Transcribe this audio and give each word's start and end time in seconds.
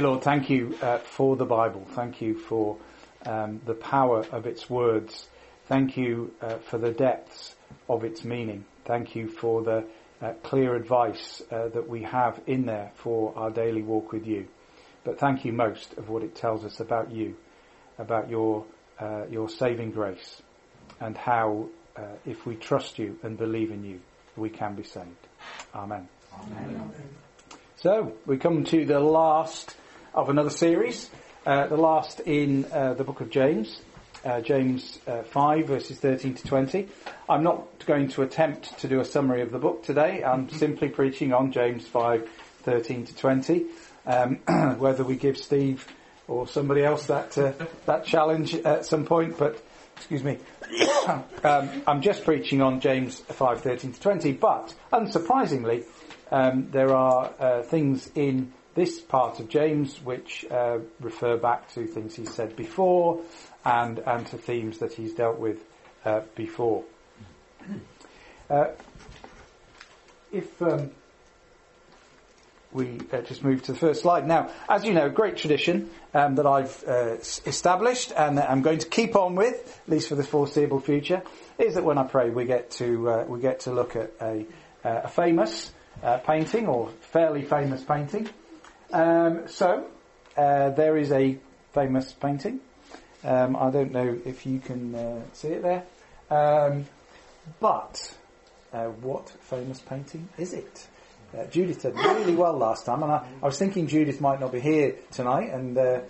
Lord, 0.00 0.22
thank 0.22 0.48
you 0.48 0.76
uh, 0.80 0.98
for 0.98 1.36
the 1.36 1.44
Bible. 1.44 1.86
Thank 1.90 2.22
you 2.22 2.38
for 2.38 2.78
um, 3.26 3.60
the 3.66 3.74
power 3.74 4.24
of 4.32 4.46
its 4.46 4.70
words. 4.70 5.28
Thank 5.66 5.96
you 5.96 6.32
uh, 6.40 6.56
for 6.56 6.78
the 6.78 6.90
depths 6.90 7.54
of 7.88 8.02
its 8.02 8.24
meaning. 8.24 8.64
Thank 8.86 9.14
you 9.14 9.28
for 9.28 9.62
the 9.62 9.84
uh, 10.22 10.32
clear 10.42 10.74
advice 10.74 11.42
uh, 11.50 11.68
that 11.68 11.88
we 11.88 12.02
have 12.02 12.40
in 12.46 12.66
there 12.66 12.92
for 12.96 13.36
our 13.36 13.50
daily 13.50 13.82
walk 13.82 14.12
with 14.12 14.26
you. 14.26 14.48
But 15.04 15.18
thank 15.18 15.44
you 15.44 15.52
most 15.52 15.92
of 15.94 16.08
what 16.08 16.22
it 16.22 16.34
tells 16.34 16.64
us 16.64 16.80
about 16.80 17.10
you, 17.10 17.36
about 17.98 18.28
your 18.30 18.64
uh, 18.98 19.24
your 19.30 19.48
saving 19.48 19.92
grace, 19.92 20.42
and 21.00 21.16
how 21.16 21.68
uh, 21.96 22.02
if 22.26 22.46
we 22.46 22.54
trust 22.54 22.98
you 22.98 23.18
and 23.22 23.36
believe 23.36 23.70
in 23.70 23.84
you, 23.84 24.00
we 24.36 24.50
can 24.50 24.74
be 24.74 24.82
saved. 24.82 25.26
Amen. 25.74 26.08
Amen. 26.34 26.92
So 27.76 28.12
we 28.26 28.36
come 28.36 28.64
to 28.64 28.84
the 28.84 29.00
last 29.00 29.76
of 30.14 30.28
another 30.28 30.50
series, 30.50 31.10
uh, 31.46 31.66
the 31.66 31.76
last 31.76 32.20
in 32.20 32.64
uh, 32.72 32.94
the 32.94 33.04
book 33.04 33.20
of 33.20 33.30
James, 33.30 33.80
uh, 34.24 34.40
James 34.40 34.98
uh, 35.06 35.22
5 35.22 35.66
verses 35.66 35.98
13 35.98 36.34
to 36.34 36.46
20. 36.46 36.88
I'm 37.28 37.42
not 37.42 37.84
going 37.86 38.08
to 38.08 38.22
attempt 38.22 38.78
to 38.80 38.88
do 38.88 39.00
a 39.00 39.04
summary 39.04 39.42
of 39.42 39.50
the 39.50 39.58
book 39.58 39.84
today. 39.84 40.22
I'm 40.24 40.48
simply 40.50 40.88
preaching 40.88 41.32
on 41.32 41.52
James 41.52 41.86
5 41.86 42.28
13 42.62 43.06
to 43.06 43.16
20. 43.16 43.66
Um, 44.06 44.36
whether 44.78 45.04
we 45.04 45.16
give 45.16 45.38
Steve 45.38 45.86
or 46.28 46.46
somebody 46.46 46.84
else 46.84 47.06
that 47.06 47.36
uh, 47.38 47.52
that 47.86 48.04
challenge 48.04 48.54
at 48.54 48.84
some 48.84 49.04
point, 49.04 49.38
but 49.38 49.62
excuse 49.96 50.24
me, 50.24 50.38
um, 51.44 51.82
I'm 51.86 52.02
just 52.02 52.24
preaching 52.24 52.62
on 52.62 52.80
James 52.80 53.20
5 53.20 53.62
13 53.62 53.92
to 53.92 54.00
20. 54.00 54.32
But 54.32 54.74
unsurprisingly, 54.92 55.84
um, 56.30 56.68
there 56.70 56.94
are 56.94 57.32
uh, 57.38 57.62
things 57.62 58.10
in 58.14 58.52
this 58.80 58.98
part 58.98 59.38
of 59.40 59.48
James 59.50 60.00
which 60.02 60.46
uh, 60.50 60.78
refer 61.00 61.36
back 61.36 61.70
to 61.74 61.86
things 61.86 62.16
he 62.16 62.24
said 62.24 62.56
before 62.56 63.20
and, 63.62 63.98
and 63.98 64.26
to 64.28 64.38
themes 64.38 64.78
that 64.78 64.94
he's 64.94 65.12
dealt 65.12 65.38
with 65.38 65.58
uh, 66.04 66.22
before. 66.34 66.84
Uh, 68.48 68.72
if 70.32 70.60
um, 70.60 70.90
we 72.72 72.98
uh, 73.12 73.20
just 73.20 73.44
move 73.44 73.62
to 73.62 73.70
the 73.70 73.78
first 73.78 74.02
slide. 74.02 74.26
Now, 74.26 74.50
as 74.68 74.84
you 74.84 74.92
know, 74.92 75.06
a 75.06 75.08
great 75.08 75.36
tradition 75.36 75.88
um, 76.12 76.34
that 76.34 76.46
I've 76.48 76.82
uh, 76.84 77.18
established 77.46 78.10
and 78.10 78.38
that 78.38 78.50
I'm 78.50 78.62
going 78.62 78.80
to 78.80 78.88
keep 78.88 79.14
on 79.14 79.36
with, 79.36 79.80
at 79.86 79.88
least 79.88 80.08
for 80.08 80.16
the 80.16 80.24
foreseeable 80.24 80.80
future, 80.80 81.22
is 81.60 81.76
that 81.76 81.84
when 81.84 81.96
I 81.96 82.02
pray 82.02 82.30
we 82.30 82.44
get 82.44 82.72
to, 82.72 83.08
uh, 83.08 83.24
we 83.28 83.38
get 83.38 83.60
to 83.60 83.72
look 83.72 83.94
at 83.94 84.10
a, 84.20 84.44
a 84.82 85.06
famous 85.06 85.70
painting 86.26 86.66
or 86.66 86.90
fairly 87.12 87.42
famous 87.42 87.84
painting 87.84 88.28
um, 88.92 89.48
so, 89.48 89.86
uh, 90.36 90.70
there 90.70 90.96
is 90.96 91.12
a 91.12 91.38
famous 91.72 92.12
painting. 92.12 92.60
Um, 93.22 93.56
I 93.56 93.70
don't 93.70 93.92
know 93.92 94.18
if 94.24 94.46
you 94.46 94.60
can 94.60 94.94
uh, 94.94 95.20
see 95.32 95.48
it 95.48 95.62
there. 95.62 95.84
Um, 96.30 96.86
but, 97.58 98.14
uh, 98.72 98.86
what 98.86 99.28
famous 99.40 99.80
painting 99.80 100.28
is 100.38 100.52
it? 100.52 100.86
Uh, 101.36 101.46
Judith 101.46 101.82
did 101.82 101.94
really 101.94 102.34
well 102.34 102.56
last 102.56 102.86
time, 102.86 103.04
and 103.04 103.12
I, 103.12 103.24
I, 103.40 103.46
was 103.46 103.56
thinking 103.56 103.86
Judith 103.86 104.20
might 104.20 104.40
not 104.40 104.50
be 104.50 104.58
here 104.58 104.96
tonight, 105.12 105.52
and 105.52 105.78
uh, 105.78 106.00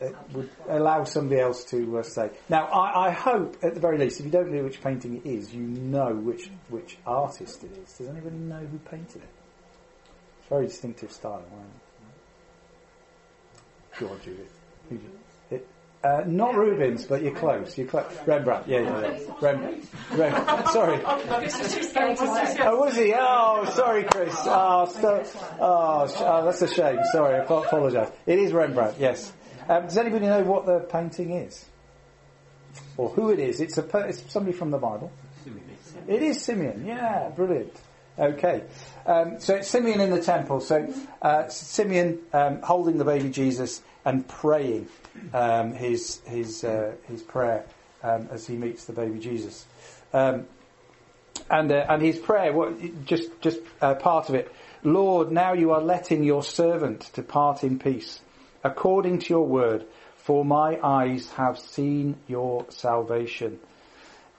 it 0.00 0.14
would 0.32 0.50
allow 0.68 1.04
somebody 1.04 1.40
else 1.40 1.64
to 1.64 1.98
uh, 1.98 2.02
say. 2.02 2.30
Now, 2.50 2.66
I, 2.66 3.06
I, 3.06 3.10
hope, 3.10 3.56
at 3.62 3.72
the 3.72 3.80
very 3.80 3.96
least, 3.96 4.20
if 4.20 4.26
you 4.26 4.32
don't 4.32 4.52
know 4.52 4.62
which 4.62 4.82
painting 4.82 5.16
it 5.16 5.26
is, 5.26 5.54
you 5.54 5.62
know 5.62 6.14
which 6.14 6.50
which 6.68 6.98
artist 7.06 7.64
it 7.64 7.70
is. 7.78 7.90
Does 7.94 8.08
anybody 8.08 8.36
know 8.36 8.58
who 8.58 8.78
painted 8.78 9.22
it? 9.22 9.28
It's 10.40 10.48
very 10.50 10.66
distinctive 10.66 11.10
style, 11.10 11.42
right? 11.50 11.89
Go 13.98 14.08
on, 14.08 14.20
Judith. 14.24 14.52
It, 15.50 15.66
uh, 16.02 16.22
not 16.26 16.54
Rubens, 16.54 17.04
but 17.04 17.22
you're 17.22 17.34
close. 17.34 17.76
You're 17.76 17.86
close. 17.86 18.06
Rembrandt. 18.26 18.66
Yeah, 18.68 18.80
yeah, 18.80 19.00
yeah. 19.00 19.34
Rembrandt. 19.40 19.84
Rembrandt. 20.12 20.68
Sorry. 20.68 21.00
Oh, 22.62 22.80
was 22.80 22.96
he? 22.96 23.12
Oh, 23.16 23.70
sorry, 23.74 24.04
Chris. 24.04 24.34
Oh, 24.40 24.86
so, 24.86 25.24
oh, 25.60 26.14
oh, 26.18 26.44
that's 26.44 26.62
a 26.62 26.68
shame. 26.68 26.98
Sorry, 27.12 27.34
I 27.34 27.38
apologise. 27.38 28.10
It 28.26 28.38
is 28.38 28.52
Rembrandt. 28.52 28.96
Yes. 28.98 29.32
Um, 29.68 29.84
does 29.84 29.96
anybody 29.98 30.26
know 30.26 30.42
what 30.42 30.66
the 30.66 30.80
painting 30.80 31.32
is, 31.32 31.64
or 32.96 33.08
who 33.10 33.30
it 33.30 33.38
is? 33.38 33.60
It's 33.60 33.78
a 33.78 33.98
it's 34.08 34.22
somebody 34.32 34.56
from 34.56 34.70
the 34.70 34.78
Bible. 34.78 35.12
It 36.08 36.22
is 36.22 36.40
Simeon. 36.42 36.86
Yeah, 36.86 37.28
brilliant. 37.30 37.72
Okay. 38.20 38.64
Um, 39.06 39.40
so 39.40 39.56
it's 39.56 39.68
Simeon 39.68 40.00
in 40.00 40.10
the 40.10 40.20
temple. 40.20 40.60
So 40.60 40.92
uh, 41.22 41.48
Simeon 41.48 42.18
um, 42.34 42.60
holding 42.60 42.98
the 42.98 43.04
baby 43.04 43.30
Jesus 43.30 43.80
and 44.04 44.28
praying 44.28 44.88
um, 45.32 45.72
his 45.72 46.20
his 46.26 46.62
uh, 46.62 46.92
his 47.08 47.22
prayer 47.22 47.64
um, 48.02 48.28
as 48.30 48.46
he 48.46 48.56
meets 48.56 48.84
the 48.84 48.92
baby 48.92 49.18
Jesus. 49.18 49.64
Um, 50.12 50.46
and 51.50 51.72
uh, 51.72 51.86
and 51.88 52.02
his 52.02 52.18
prayer, 52.18 52.52
what 52.52 53.06
just 53.06 53.28
just 53.40 53.60
uh, 53.80 53.94
part 53.94 54.28
of 54.28 54.34
it. 54.34 54.52
Lord, 54.82 55.32
now 55.32 55.54
you 55.54 55.72
are 55.72 55.80
letting 55.80 56.22
your 56.22 56.42
servant 56.42 57.10
depart 57.14 57.64
in 57.64 57.78
peace, 57.78 58.20
according 58.62 59.20
to 59.20 59.30
your 59.30 59.46
word. 59.46 59.86
For 60.16 60.44
my 60.44 60.78
eyes 60.82 61.30
have 61.30 61.58
seen 61.58 62.16
your 62.28 62.66
salvation. 62.68 63.58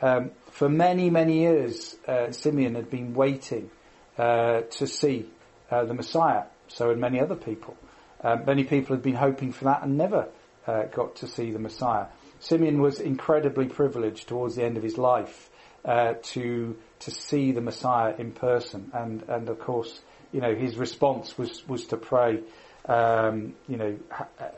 Um, 0.02 0.32
for 0.52 0.70
many, 0.70 1.10
many 1.10 1.40
years, 1.40 1.96
uh, 2.08 2.32
Simeon 2.32 2.76
had 2.76 2.90
been 2.90 3.14
waiting 3.14 3.72
uh, 4.18 4.62
to 4.62 4.86
see 4.88 5.30
uh, 5.70 5.86
the 5.86 5.94
Messiah. 5.94 6.44
So 6.68 6.90
had 6.90 6.98
many 6.98 7.20
other 7.20 7.36
people. 7.36 7.76
Uh, 8.24 8.38
many 8.46 8.64
people 8.64 8.96
had 8.96 9.04
been 9.04 9.16
hoping 9.16 9.52
for 9.52 9.66
that 9.66 9.84
and 9.84 9.98
never 9.98 10.28
uh, 10.68 10.84
got 10.84 11.16
to 11.18 11.28
see 11.28 11.52
the 11.52 11.60
Messiah. 11.60 12.06
Simeon 12.40 12.82
was 12.82 13.00
incredibly 13.00 13.66
privileged 13.66 14.28
towards 14.28 14.56
the 14.56 14.64
end 14.64 14.78
of 14.78 14.84
his 14.84 14.98
life 14.98 15.50
uh, 15.86 16.14
to 16.22 16.78
to 17.00 17.12
see 17.12 17.52
the 17.52 17.62
Messiah 17.62 18.14
in 18.18 18.32
person, 18.32 18.92
and 18.94 19.24
and 19.28 19.50
of 19.50 19.60
course, 19.60 20.00
you 20.32 20.42
know, 20.42 20.54
his 20.54 20.76
response 20.76 21.38
was 21.38 21.68
was 21.68 21.86
to 21.88 21.98
pray, 21.98 22.42
um, 22.86 23.54
you 23.68 23.78
know, 23.78 23.98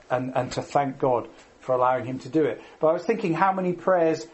and 0.10 0.36
and 0.36 0.52
to 0.54 0.62
thank 0.62 1.00
God 1.00 1.30
for 1.60 1.76
allowing 1.76 2.06
him 2.06 2.20
to 2.20 2.30
do 2.30 2.44
it. 2.44 2.62
But 2.80 2.88
I 2.88 2.94
was 2.94 3.04
thinking, 3.04 3.34
how 3.34 3.54
many 3.54 3.74
prayers 3.74 4.28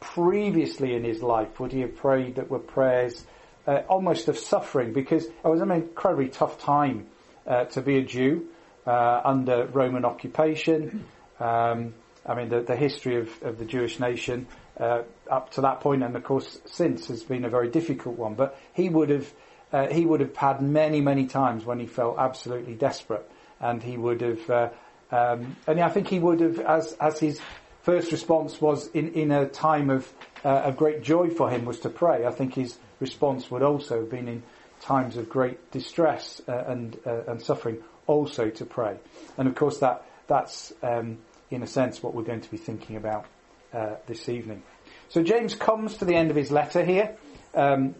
previously 0.00 0.94
in 0.94 1.04
his 1.04 1.22
life 1.22 1.58
would 1.60 1.72
he 1.72 1.80
have 1.80 1.96
prayed 1.96 2.36
that 2.36 2.50
were 2.50 2.58
prayers 2.58 3.24
uh, 3.66 3.82
almost 3.88 4.28
of 4.28 4.38
suffering 4.38 4.92
because 4.92 5.24
it 5.24 5.44
was 5.44 5.60
an 5.60 5.70
incredibly 5.70 6.28
tough 6.28 6.58
time 6.58 7.06
uh, 7.46 7.64
to 7.64 7.80
be 7.80 7.98
a 7.98 8.02
Jew 8.02 8.46
uh, 8.86 9.20
under 9.24 9.66
Roman 9.66 10.04
occupation. 10.04 11.04
Um, 11.40 11.94
I 12.26 12.34
mean, 12.34 12.48
the, 12.48 12.60
the 12.60 12.76
history 12.76 13.16
of, 13.16 13.42
of, 13.42 13.58
the 13.58 13.64
Jewish 13.64 14.00
nation 14.00 14.46
uh, 14.78 15.02
up 15.30 15.50
to 15.52 15.62
that 15.62 15.80
point, 15.80 16.02
and 16.02 16.16
of 16.16 16.24
course 16.24 16.58
since, 16.66 17.08
has 17.08 17.22
been 17.22 17.44
a 17.44 17.50
very 17.50 17.70
difficult 17.70 18.16
one. 18.16 18.34
But 18.34 18.58
he 18.72 18.88
would 18.88 19.10
have 19.10 19.32
uh, 19.72 19.88
he 19.88 20.06
would 20.06 20.20
have 20.20 20.36
had 20.36 20.62
many 20.62 21.00
many 21.00 21.26
times 21.26 21.64
when 21.64 21.80
he 21.80 21.86
felt 21.86 22.16
absolutely 22.18 22.74
desperate, 22.74 23.28
and 23.60 23.82
he 23.82 23.96
would 23.96 24.20
have. 24.20 24.50
Uh, 24.50 24.68
um, 25.10 25.56
and 25.66 25.80
I 25.80 25.90
think 25.90 26.08
he 26.08 26.18
would 26.18 26.40
have, 26.40 26.60
as 26.60 26.92
as 26.94 27.18
his 27.18 27.40
first 27.84 28.10
response 28.12 28.60
was 28.60 28.88
in, 28.88 29.12
in 29.12 29.30
a 29.30 29.46
time 29.46 29.90
of, 29.90 30.10
uh, 30.42 30.70
great 30.72 31.02
joy 31.02 31.30
for 31.30 31.50
him 31.50 31.64
was 31.64 31.80
to 31.80 31.90
pray. 31.90 32.24
I 32.24 32.30
think 32.30 32.54
his 32.54 32.76
response 32.98 33.50
would 33.50 33.62
also 33.62 34.00
have 34.00 34.10
been 34.10 34.26
in 34.26 34.42
times 34.80 35.16
of 35.16 35.28
great 35.28 35.70
distress 35.70 36.42
uh, 36.48 36.64
and, 36.66 36.98
uh, 37.06 37.22
and 37.28 37.40
suffering 37.40 37.78
also 38.06 38.50
to 38.50 38.64
pray. 38.64 38.96
And 39.38 39.46
of 39.48 39.54
course 39.54 39.78
that, 39.78 40.04
that's 40.26 40.72
um, 40.82 41.18
in 41.50 41.62
a 41.62 41.66
sense 41.66 42.02
what 42.02 42.14
we're 42.14 42.24
going 42.24 42.40
to 42.40 42.50
be 42.50 42.56
thinking 42.56 42.96
about 42.96 43.26
uh, 43.72 43.96
this 44.06 44.28
evening. 44.28 44.62
So 45.10 45.22
James 45.22 45.54
comes 45.54 45.98
to 45.98 46.04
the 46.04 46.14
end 46.14 46.30
of 46.30 46.36
his 46.36 46.50
letter 46.50 46.84
here 46.84 47.16
um, 47.54 47.94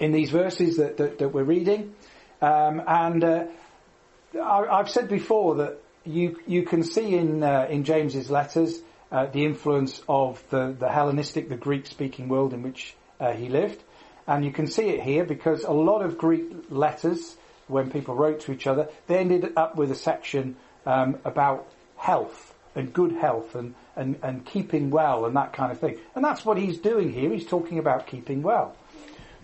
in 0.00 0.12
these 0.12 0.30
verses 0.30 0.76
that, 0.78 0.96
that, 0.96 1.18
that 1.18 1.28
we're 1.28 1.44
reading. 1.44 1.94
Um, 2.40 2.82
and 2.86 3.24
uh, 3.24 3.44
I, 4.40 4.78
have 4.78 4.90
said 4.90 5.08
before 5.08 5.56
that 5.56 5.78
you 6.08 6.40
you 6.46 6.62
can 6.62 6.82
see 6.82 7.14
in 7.14 7.42
uh, 7.42 7.66
in 7.70 7.84
James's 7.84 8.30
letters 8.30 8.80
uh, 9.12 9.26
the 9.26 9.44
influence 9.44 10.02
of 10.08 10.42
the, 10.50 10.74
the 10.78 10.88
Hellenistic, 10.88 11.48
the 11.48 11.56
Greek 11.56 11.86
speaking 11.86 12.28
world 12.28 12.52
in 12.52 12.62
which 12.62 12.94
uh, 13.20 13.32
he 13.32 13.48
lived. 13.48 13.82
And 14.26 14.44
you 14.44 14.52
can 14.52 14.66
see 14.66 14.88
it 14.90 15.00
here 15.00 15.24
because 15.24 15.64
a 15.64 15.72
lot 15.72 16.02
of 16.02 16.18
Greek 16.18 16.44
letters, 16.70 17.36
when 17.66 17.90
people 17.90 18.14
wrote 18.14 18.40
to 18.40 18.52
each 18.52 18.66
other, 18.66 18.88
they 19.06 19.18
ended 19.18 19.52
up 19.56 19.76
with 19.76 19.90
a 19.90 19.94
section 19.94 20.56
um, 20.84 21.18
about 21.24 21.66
health 21.96 22.54
and 22.74 22.92
good 22.92 23.12
health 23.12 23.54
and, 23.54 23.74
and, 23.96 24.18
and 24.22 24.44
keeping 24.44 24.90
well 24.90 25.24
and 25.24 25.34
that 25.36 25.54
kind 25.54 25.72
of 25.72 25.80
thing. 25.80 25.98
And 26.14 26.22
that's 26.22 26.44
what 26.44 26.58
he's 26.58 26.78
doing 26.78 27.12
here. 27.12 27.32
He's 27.32 27.46
talking 27.46 27.78
about 27.78 28.06
keeping 28.06 28.42
well. 28.42 28.76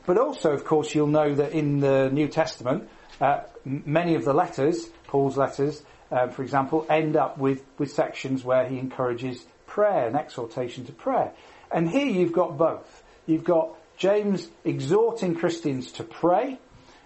But 0.04 0.18
also, 0.18 0.52
of 0.52 0.66
course, 0.66 0.94
you'll 0.94 1.06
know 1.06 1.34
that 1.34 1.52
in 1.52 1.80
the 1.80 2.10
New 2.12 2.28
Testament, 2.28 2.88
uh, 3.22 3.40
many 3.64 4.14
of 4.16 4.26
the 4.26 4.34
letters, 4.34 4.86
Paul's 5.06 5.38
letters, 5.38 5.82
uh, 6.14 6.28
for 6.28 6.44
example, 6.44 6.86
end 6.88 7.16
up 7.16 7.38
with, 7.38 7.64
with 7.76 7.90
sections 7.90 8.44
where 8.44 8.68
he 8.68 8.78
encourages 8.78 9.44
prayer 9.66 10.06
and 10.06 10.14
exhortation 10.14 10.84
to 10.86 10.92
prayer. 10.92 11.32
And 11.72 11.90
here 11.90 12.06
you've 12.06 12.32
got 12.32 12.56
both. 12.56 13.02
You've 13.26 13.42
got 13.42 13.70
James 13.96 14.48
exhorting 14.64 15.34
Christians 15.34 15.90
to 15.92 16.04
pray, 16.04 16.58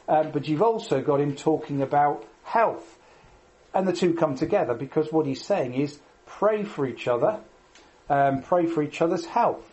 uh, 0.07 0.25
but 0.25 0.47
you've 0.47 0.61
also 0.61 1.01
got 1.01 1.23
him 1.23 1.35
talking 1.35 1.81
about 1.81 2.27
health. 2.45 2.97
and 3.73 3.89
the 3.89 3.93
two 3.95 4.13
come 4.13 4.35
together 4.35 4.75
because 4.75 5.11
what 5.11 5.25
he's 5.25 5.45
saying 5.45 5.75
is 5.75 5.99
pray 6.27 6.65
for 6.65 6.87
each 6.87 7.09
other, 7.09 7.41
um, 8.11 8.43
pray 8.43 8.67
for 8.67 8.83
each 8.83 9.01
other's 9.01 9.25
health. 9.25 9.65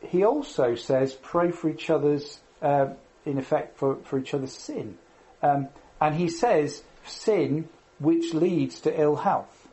He 0.00 0.22
also 0.22 0.74
says 0.74 1.14
pray 1.14 1.50
for 1.50 1.70
each 1.70 1.88
other's, 1.88 2.40
uh, 2.60 2.88
in 3.24 3.38
effect, 3.38 3.78
for, 3.78 3.96
for 4.04 4.18
each 4.18 4.34
other's 4.34 4.52
sin. 4.52 4.98
Um, 5.42 5.68
and 5.98 6.14
he 6.14 6.28
says 6.28 6.82
sin 7.06 7.68
which 7.98 8.34
leads 8.34 8.80
to 8.80 9.00
ill 9.00 9.16
health. 9.16 9.68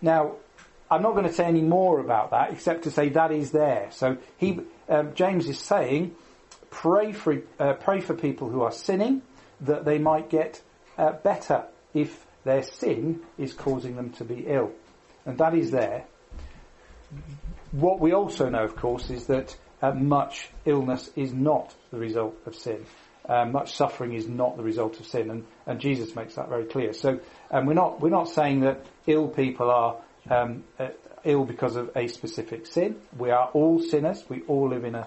Now, 0.00 0.36
I'm 0.90 1.02
not 1.02 1.12
going 1.12 1.26
to 1.26 1.32
say 1.32 1.44
any 1.44 1.62
more 1.62 2.00
about 2.00 2.32
that 2.32 2.52
except 2.52 2.84
to 2.84 2.90
say 2.90 3.08
that 3.10 3.32
is 3.32 3.50
there. 3.52 3.88
So 3.92 4.18
he, 4.36 4.60
um, 4.88 5.14
James 5.14 5.48
is 5.48 5.58
saying, 5.58 6.14
pray 6.70 7.12
for, 7.12 7.38
uh, 7.58 7.74
pray 7.74 8.00
for 8.00 8.14
people 8.14 8.50
who 8.50 8.62
are 8.62 8.72
sinning 8.72 9.22
that 9.62 9.84
they 9.84 9.98
might 9.98 10.28
get 10.28 10.60
uh, 10.98 11.12
better 11.12 11.64
if 11.94 12.26
their 12.44 12.62
sin 12.62 13.20
is 13.38 13.54
causing 13.54 13.96
them 13.96 14.10
to 14.10 14.24
be 14.24 14.44
ill. 14.46 14.72
And 15.24 15.38
that 15.38 15.54
is 15.54 15.70
there. 15.70 16.04
What 17.70 18.00
we 18.00 18.12
also 18.12 18.48
know, 18.48 18.64
of 18.64 18.76
course, 18.76 19.08
is 19.08 19.26
that 19.28 19.56
uh, 19.80 19.92
much 19.92 20.50
illness 20.64 21.10
is 21.16 21.32
not 21.32 21.74
the 21.90 21.98
result 21.98 22.36
of 22.46 22.54
sin. 22.54 22.84
Uh, 23.28 23.44
much 23.44 23.74
suffering 23.74 24.14
is 24.14 24.26
not 24.26 24.56
the 24.56 24.62
result 24.62 24.98
of 24.98 25.06
sin, 25.06 25.30
and, 25.30 25.44
and 25.66 25.80
Jesus 25.80 26.16
makes 26.16 26.34
that 26.34 26.48
very 26.48 26.64
clear. 26.64 26.92
So 26.92 27.20
um, 27.50 27.66
we're 27.66 27.74
not 27.74 28.00
we're 28.00 28.10
not 28.10 28.28
saying 28.28 28.60
that 28.60 28.84
ill 29.06 29.28
people 29.28 29.70
are 29.70 29.96
um, 30.28 30.64
uh, 30.78 30.88
ill 31.24 31.44
because 31.44 31.76
of 31.76 31.90
a 31.96 32.08
specific 32.08 32.66
sin. 32.66 32.96
We 33.16 33.30
are 33.30 33.48
all 33.52 33.80
sinners. 33.80 34.24
We 34.28 34.42
all 34.48 34.68
live 34.68 34.84
in 34.84 34.96
a 34.96 35.06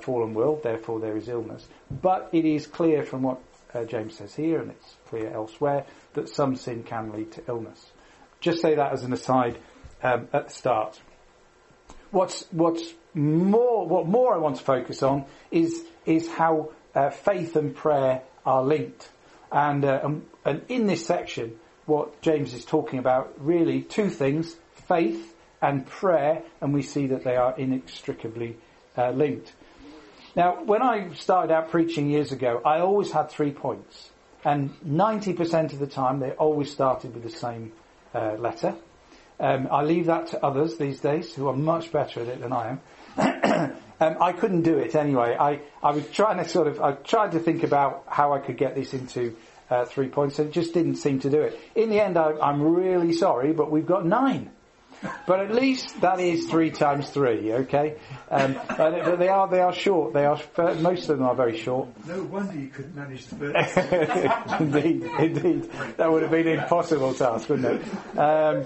fallen 0.00 0.34
world. 0.34 0.62
Therefore, 0.62 1.00
there 1.00 1.16
is 1.16 1.28
illness. 1.28 1.66
But 1.90 2.30
it 2.32 2.44
is 2.44 2.66
clear 2.66 3.04
from 3.04 3.22
what 3.22 3.40
uh, 3.74 3.84
James 3.84 4.16
says 4.16 4.34
here, 4.34 4.60
and 4.60 4.70
it's 4.70 4.96
clear 5.08 5.32
elsewhere, 5.32 5.84
that 6.14 6.28
some 6.28 6.56
sin 6.56 6.82
can 6.82 7.12
lead 7.12 7.32
to 7.32 7.42
illness. 7.48 7.86
Just 8.40 8.60
say 8.60 8.74
that 8.74 8.92
as 8.92 9.02
an 9.02 9.12
aside 9.12 9.58
um, 10.02 10.28
at 10.32 10.48
the 10.48 10.54
start. 10.54 11.00
What's 12.10 12.44
what's 12.50 12.92
more 13.14 13.86
what 13.86 14.06
more 14.06 14.34
I 14.34 14.38
want 14.38 14.56
to 14.56 14.62
focus 14.62 15.02
on 15.02 15.24
is 15.50 15.84
is 16.04 16.28
how 16.28 16.70
uh, 16.96 17.10
faith 17.10 17.54
and 17.54 17.76
prayer 17.76 18.22
are 18.44 18.64
linked, 18.64 19.08
and, 19.52 19.84
uh, 19.84 20.00
and 20.02 20.26
and 20.44 20.62
in 20.68 20.86
this 20.86 21.06
section, 21.06 21.58
what 21.84 22.20
James 22.22 22.54
is 22.54 22.64
talking 22.64 22.98
about 22.98 23.34
really 23.38 23.82
two 23.82 24.10
things: 24.10 24.56
faith 24.88 25.34
and 25.62 25.86
prayer, 25.86 26.42
and 26.60 26.74
we 26.74 26.82
see 26.82 27.06
that 27.08 27.22
they 27.22 27.36
are 27.36 27.56
inextricably 27.56 28.56
uh, 28.96 29.10
linked. 29.10 29.52
Now, 30.34 30.62
when 30.64 30.82
I 30.82 31.12
started 31.14 31.52
out 31.52 31.70
preaching 31.70 32.10
years 32.10 32.32
ago, 32.32 32.60
I 32.64 32.80
always 32.80 33.10
had 33.10 33.30
three 33.30 33.52
points. 33.52 34.10
And 34.44 34.70
90% 34.86 35.72
of 35.72 35.78
the 35.78 35.86
time, 35.86 36.20
they 36.20 36.32
always 36.32 36.70
started 36.70 37.14
with 37.14 37.22
the 37.22 37.30
same 37.30 37.72
uh, 38.14 38.34
letter. 38.34 38.74
Um, 39.40 39.68
I 39.70 39.82
leave 39.82 40.06
that 40.06 40.28
to 40.28 40.44
others 40.44 40.76
these 40.76 41.00
days 41.00 41.34
who 41.34 41.48
are 41.48 41.56
much 41.56 41.90
better 41.90 42.20
at 42.20 42.28
it 42.28 42.40
than 42.40 42.52
I 42.52 42.78
am. 43.16 43.76
um, 44.00 44.16
I 44.20 44.32
couldn't 44.32 44.62
do 44.62 44.78
it 44.78 44.94
anyway. 44.94 45.36
I, 45.38 45.60
I 45.82 45.92
was 45.92 46.08
trying 46.10 46.42
to 46.42 46.48
sort 46.48 46.66
of, 46.66 46.80
I 46.80 46.92
tried 46.92 47.32
to 47.32 47.38
think 47.38 47.62
about 47.62 48.04
how 48.08 48.32
I 48.32 48.38
could 48.40 48.56
get 48.56 48.74
this 48.74 48.92
into 48.94 49.36
uh, 49.70 49.84
three 49.84 50.08
points 50.08 50.38
and 50.38 50.48
it 50.48 50.52
just 50.52 50.74
didn't 50.74 50.96
seem 50.96 51.20
to 51.20 51.30
do 51.30 51.40
it. 51.40 51.58
In 51.74 51.90
the 51.90 52.00
end, 52.00 52.16
I, 52.16 52.32
I'm 52.40 52.62
really 52.62 53.12
sorry, 53.12 53.52
but 53.52 53.70
we've 53.70 53.86
got 53.86 54.06
nine. 54.06 54.50
But 55.26 55.40
at 55.40 55.54
least 55.54 56.00
that 56.00 56.20
is 56.20 56.46
three 56.46 56.70
times 56.70 57.10
three, 57.10 57.52
okay? 57.52 57.96
Um, 58.30 58.58
but 58.76 59.16
they 59.16 59.28
are 59.28 59.46
they 59.46 59.60
are 59.60 59.72
short. 59.72 60.14
They 60.14 60.24
are 60.24 60.40
most 60.80 61.08
of 61.10 61.18
them 61.18 61.26
are 61.26 61.34
very 61.34 61.58
short. 61.58 61.88
No 62.06 62.22
wonder 62.22 62.58
you 62.58 62.68
couldn't 62.68 62.96
manage 62.96 63.26
the 63.26 63.36
first. 63.52 64.60
indeed, 64.60 65.02
indeed, 65.18 65.70
that 65.98 66.10
would 66.10 66.22
have 66.22 66.30
been 66.30 66.48
an 66.48 66.60
impossible 66.60 67.12
task, 67.12 67.48
wouldn't 67.48 67.82
it? 67.82 68.18
Um, 68.18 68.64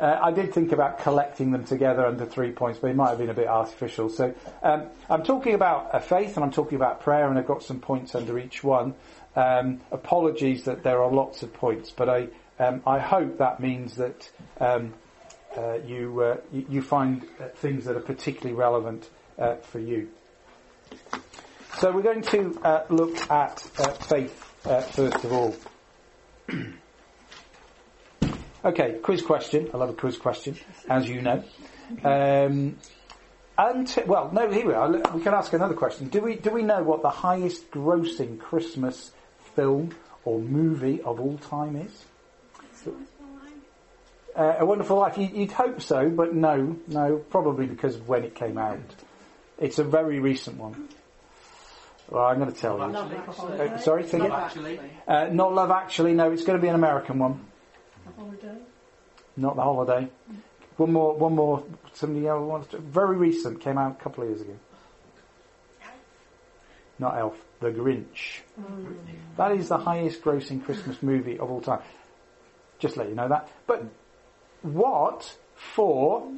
uh, 0.00 0.18
I 0.22 0.32
did 0.32 0.52
think 0.52 0.72
about 0.72 1.00
collecting 1.00 1.50
them 1.50 1.64
together 1.64 2.06
under 2.06 2.26
three 2.26 2.52
points, 2.52 2.78
but 2.78 2.90
it 2.90 2.96
might 2.96 3.10
have 3.10 3.18
been 3.18 3.30
a 3.30 3.34
bit 3.34 3.48
artificial. 3.48 4.08
So 4.08 4.34
um, 4.62 4.86
I'm 5.10 5.22
talking 5.22 5.54
about 5.54 6.04
faith 6.04 6.36
and 6.36 6.44
I'm 6.44 6.52
talking 6.52 6.76
about 6.76 7.00
prayer, 7.00 7.28
and 7.28 7.38
I've 7.38 7.46
got 7.46 7.62
some 7.62 7.80
points 7.80 8.14
under 8.14 8.38
each 8.38 8.62
one. 8.62 8.94
Um, 9.36 9.80
apologies 9.92 10.64
that 10.64 10.82
there 10.82 11.02
are 11.02 11.10
lots 11.10 11.42
of 11.42 11.52
points, 11.52 11.90
but 11.90 12.08
I 12.08 12.28
um, 12.58 12.82
I 12.86 12.98
hope 12.98 13.38
that 13.38 13.60
means 13.60 13.96
that 13.96 14.30
um, 14.58 14.92
uh, 15.56 15.74
you, 15.86 16.20
uh, 16.20 16.36
you 16.52 16.82
find 16.82 17.24
uh, 17.40 17.48
things 17.54 17.84
that 17.84 17.96
are 17.96 18.00
particularly 18.00 18.54
relevant 18.54 19.08
uh, 19.38 19.56
for 19.56 19.78
you. 19.78 20.08
So 21.78 21.92
we're 21.92 22.02
going 22.02 22.22
to 22.22 22.60
uh, 22.64 22.84
look 22.88 23.30
at 23.30 23.60
faith 23.60 24.44
first 24.90 25.24
of 25.24 25.32
all. 25.32 25.54
okay, 28.68 28.98
quiz 29.02 29.22
question. 29.22 29.70
I 29.72 29.76
love 29.76 29.90
a 29.90 29.94
quiz 29.94 30.16
question, 30.16 30.56
as 30.88 31.08
you 31.08 31.22
know. 31.22 31.42
Um, 32.04 32.76
and 33.56 34.02
well, 34.06 34.30
no, 34.32 34.50
here 34.50 34.66
we 34.66 34.74
are. 34.74 34.90
We 34.90 35.20
can 35.22 35.34
ask 35.34 35.52
another 35.52 35.74
question. 35.74 36.08
Do 36.08 36.20
we 36.20 36.36
do 36.36 36.50
we 36.50 36.62
know 36.62 36.82
what 36.82 37.02
the 37.02 37.10
highest 37.10 37.70
grossing 37.70 38.38
Christmas 38.38 39.10
film 39.56 39.90
or 40.24 40.38
movie 40.38 41.02
of 41.02 41.18
all 41.20 41.38
time 41.38 41.76
is? 41.76 42.04
Uh, 44.36 44.54
a 44.60 44.64
Wonderful 44.64 44.98
Life. 44.98 45.18
You, 45.18 45.28
would 45.34 45.50
hope 45.52 45.82
so, 45.82 46.08
but 46.08 46.32
no, 46.32 46.76
no, 46.86 47.16
probably 47.16 47.66
because 47.66 47.96
of 47.96 48.08
when 48.08 48.22
it 48.22 48.36
came 48.36 48.56
out. 48.56 48.78
It's 49.58 49.80
a 49.80 49.84
very 49.84 50.20
recent 50.20 50.58
one. 50.58 50.88
Well, 52.08 52.24
I'm 52.24 52.38
going 52.38 52.52
to 52.52 52.58
tell 52.58 52.78
you. 52.78 52.84
Uh, 52.84 53.78
sorry, 53.78 54.06
say 54.06 54.18
Love 54.18 54.30
Actually. 54.30 54.80
Uh, 55.08 55.24
not 55.32 55.52
Love 55.54 55.72
Actually. 55.72 56.14
No, 56.14 56.30
it's 56.30 56.44
going 56.44 56.56
to 56.56 56.62
be 56.62 56.68
an 56.68 56.76
American 56.76 57.18
one. 57.18 57.47
The 58.16 58.22
holiday. 58.22 58.58
Not 59.36 59.56
the 59.56 59.62
holiday. 59.62 60.08
One 60.76 60.92
more. 60.92 61.16
One 61.16 61.34
more. 61.34 61.64
Somebody 61.92 62.26
else 62.26 62.48
wants 62.48 62.68
to. 62.68 62.78
Very 62.78 63.16
recent. 63.16 63.60
Came 63.60 63.78
out 63.78 63.98
a 64.00 64.02
couple 64.02 64.24
of 64.24 64.30
years 64.30 64.40
ago. 64.42 64.56
Not 66.98 67.16
Elf. 67.16 67.36
The 67.60 67.70
Grinch. 67.70 68.40
Mm. 68.60 68.96
That 69.36 69.52
is 69.52 69.68
the 69.68 69.78
highest 69.78 70.22
grossing 70.22 70.64
Christmas 70.64 71.02
movie 71.02 71.38
of 71.38 71.50
all 71.50 71.60
time. 71.60 71.80
Just 72.78 72.96
let 72.96 73.08
you 73.08 73.14
know 73.14 73.28
that. 73.28 73.48
But 73.66 73.84
what 74.62 75.36
for 75.54 76.30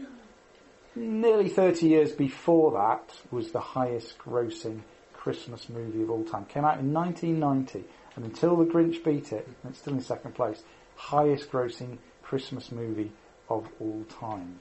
nearly 0.94 1.48
30 1.48 1.86
years 1.86 2.12
before 2.12 2.72
that 2.72 3.14
was 3.30 3.52
the 3.52 3.60
highest 3.60 4.18
grossing 4.18 4.80
Christmas 5.12 5.68
movie 5.68 6.02
of 6.02 6.10
all 6.10 6.24
time. 6.24 6.44
Came 6.46 6.64
out 6.64 6.78
in 6.80 6.92
1990 6.92 7.84
and 8.16 8.24
until 8.24 8.56
The 8.56 8.64
Grinch 8.64 9.04
beat 9.04 9.32
it, 9.32 9.48
it's 9.68 9.78
still 9.78 9.94
in 9.94 10.00
second 10.00 10.34
place, 10.34 10.62
highest 11.00 11.50
grossing 11.50 11.96
Christmas 12.22 12.70
movie 12.70 13.10
of 13.48 13.66
all 13.80 14.04
time. 14.20 14.60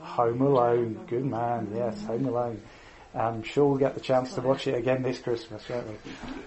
Home 0.00 0.40
Alone. 0.40 1.04
Good 1.08 1.26
man, 1.26 1.72
yes, 1.74 2.00
Home 2.04 2.26
Alone. 2.26 2.62
I'm 3.14 3.42
sure 3.42 3.66
we'll 3.66 3.78
get 3.78 3.94
the 3.94 4.00
chance 4.00 4.34
to 4.34 4.40
watch 4.40 4.68
it 4.68 4.76
again 4.76 5.02
this 5.02 5.18
Christmas, 5.18 5.68
won't 5.68 5.88
we? 5.88 5.94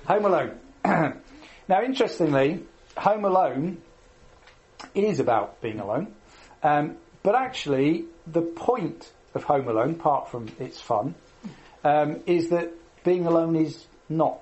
Home 0.05 0.25
Alone. 0.25 0.59
now, 1.67 1.83
interestingly, 1.83 2.63
Home 2.97 3.25
Alone 3.25 3.81
is 4.95 5.19
about 5.19 5.61
being 5.61 5.79
alone. 5.79 6.13
Um, 6.63 6.95
but 7.21 7.35
actually, 7.35 8.05
the 8.25 8.41
point 8.41 9.11
of 9.35 9.43
Home 9.43 9.67
Alone, 9.67 9.91
apart 9.91 10.29
from 10.29 10.47
its 10.59 10.79
fun, 10.79 11.15
um, 11.83 12.21
is 12.25 12.49
that 12.49 12.71
being 13.03 13.25
alone 13.25 13.57
is 13.57 13.85
not 14.07 14.39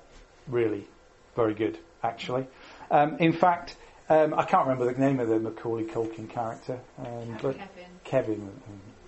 really 0.48 0.88
very 1.36 1.56
good, 1.56 1.80
actually. 2.04 2.46
Um, 2.92 3.18
in 3.18 3.34
fact, 3.34 3.75
um, 4.12 4.34
I 4.34 4.44
can't 4.46 4.68
remember 4.68 4.91
the 4.91 5.00
name 5.00 5.20
of 5.20 5.27
the 5.27 5.39
Macaulay 5.39 5.86
Culkin 5.86 6.30
character, 6.30 6.80
um, 7.00 7.38
but 7.41 7.58
Kevin. 7.58 7.86
Kevin. 8.03 8.50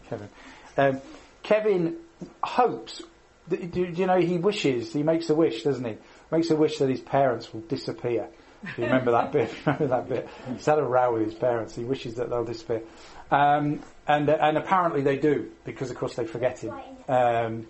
Kevin, 0.10 0.30
um, 0.78 1.02
Kevin 1.44 1.98
hopes. 2.44 3.02
do, 3.50 3.58
do 3.58 3.82
you 3.82 4.06
know 4.06 4.20
he 4.20 4.38
wishes? 4.38 4.94
He 4.94 5.04
makes 5.04 5.30
a 5.30 5.36
wish, 5.36 5.64
doesn't 5.64 5.86
he? 5.86 5.98
Makes 6.32 6.50
a 6.50 6.56
wish 6.56 6.78
that 6.80 6.90
his 6.90 7.02
parents 7.02 7.54
will 7.54 7.62
disappear 7.62 8.30
you 8.78 8.86
remember 8.86 9.12
that 9.12 9.32
bit? 9.32 9.52
remember 9.66 9.88
that 9.88 10.10
bit? 10.10 10.30
He's 10.52 10.66
had 10.66 10.80
a 10.80 10.84
row 10.84 11.14
with 11.14 11.26
his 11.26 11.34
parents. 11.34 11.76
He 11.76 11.84
wishes 11.84 12.16
that 12.16 12.30
they'll 12.30 12.46
disappear. 12.46 12.84
Um, 13.32 13.82
and, 14.08 14.30
uh, 14.30 14.38
and 14.40 14.58
apparently 14.58 15.02
they 15.02 15.18
do, 15.18 15.52
because 15.66 15.92
of 15.92 15.98
course 15.98 16.16
they 16.16 16.26
forget 16.26 16.60
him. 16.60 16.74
Um, 17.08 17.68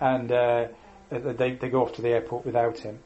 and 0.00 0.30
uh, 0.30 0.68
they, 1.10 1.52
they 1.52 1.68
go 1.68 1.82
off 1.82 1.94
to 1.94 2.02
the 2.02 2.10
airport 2.10 2.44
without 2.44 2.78
him. 2.78 2.98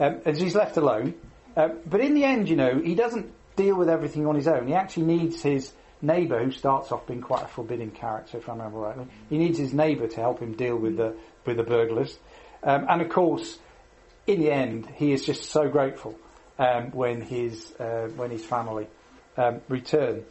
Um, 0.00 0.20
and 0.24 0.36
he's 0.36 0.54
left 0.54 0.76
alone. 0.76 1.14
Uh, 1.56 1.68
but 1.86 2.00
in 2.00 2.14
the 2.14 2.24
end, 2.24 2.48
you 2.48 2.56
know, 2.56 2.80
he 2.80 2.94
doesn't 2.94 3.32
deal 3.56 3.76
with 3.76 3.88
everything 3.88 4.26
on 4.26 4.34
his 4.34 4.46
own. 4.46 4.66
He 4.66 4.74
actually 4.74 5.06
needs 5.06 5.42
his 5.42 5.72
neighbour, 6.00 6.42
who 6.42 6.50
starts 6.52 6.92
off 6.92 7.06
being 7.06 7.20
quite 7.20 7.42
a 7.42 7.48
forbidding 7.48 7.90
character, 7.90 8.38
if 8.38 8.48
I 8.48 8.52
remember 8.52 8.78
rightly. 8.78 9.06
He 9.28 9.38
needs 9.38 9.58
his 9.58 9.74
neighbour 9.74 10.06
to 10.06 10.16
help 10.16 10.40
him 10.40 10.52
deal 10.52 10.76
with 10.76 10.96
the 10.96 11.16
with 11.44 11.56
the 11.56 11.64
burglars. 11.64 12.16
Um, 12.62 12.86
and 12.88 13.02
of 13.02 13.08
course, 13.08 13.58
in 14.26 14.40
the 14.40 14.50
end, 14.50 14.88
he 14.94 15.12
is 15.12 15.24
just 15.24 15.44
so 15.44 15.68
grateful 15.68 16.18
um, 16.58 16.90
when 16.92 17.20
his 17.22 17.72
uh, 17.78 18.08
when 18.14 18.30
his 18.30 18.44
family 18.44 18.86
um, 19.36 19.60
return. 19.68 20.24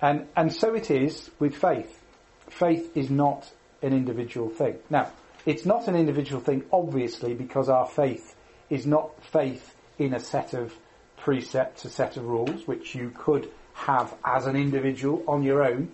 And 0.00 0.26
and 0.36 0.52
so 0.52 0.74
it 0.74 0.90
is 0.90 1.30
with 1.38 1.54
faith. 1.54 2.02
Faith 2.48 2.96
is 2.96 3.10
not 3.10 3.48
an 3.82 3.92
individual 3.92 4.48
thing. 4.48 4.78
Now, 4.90 5.10
it's 5.44 5.64
not 5.64 5.86
an 5.86 5.94
individual 5.94 6.40
thing, 6.40 6.64
obviously, 6.72 7.34
because 7.34 7.68
our 7.68 7.86
faith 7.86 8.34
is 8.68 8.86
not 8.86 9.24
faith 9.24 9.75
in 9.98 10.14
a 10.14 10.20
set 10.20 10.54
of 10.54 10.74
precept, 11.16 11.84
a 11.84 11.90
set 11.90 12.16
of 12.16 12.24
rules, 12.24 12.66
which 12.66 12.94
you 12.94 13.10
could 13.10 13.50
have 13.74 14.14
as 14.24 14.46
an 14.46 14.56
individual 14.56 15.22
on 15.26 15.42
your 15.42 15.62
own. 15.62 15.92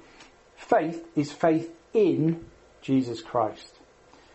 Faith 0.57 1.05
is 1.17 1.33
faith 1.33 1.75
in 1.93 2.45
Jesus 2.81 3.21
Christ. 3.21 3.75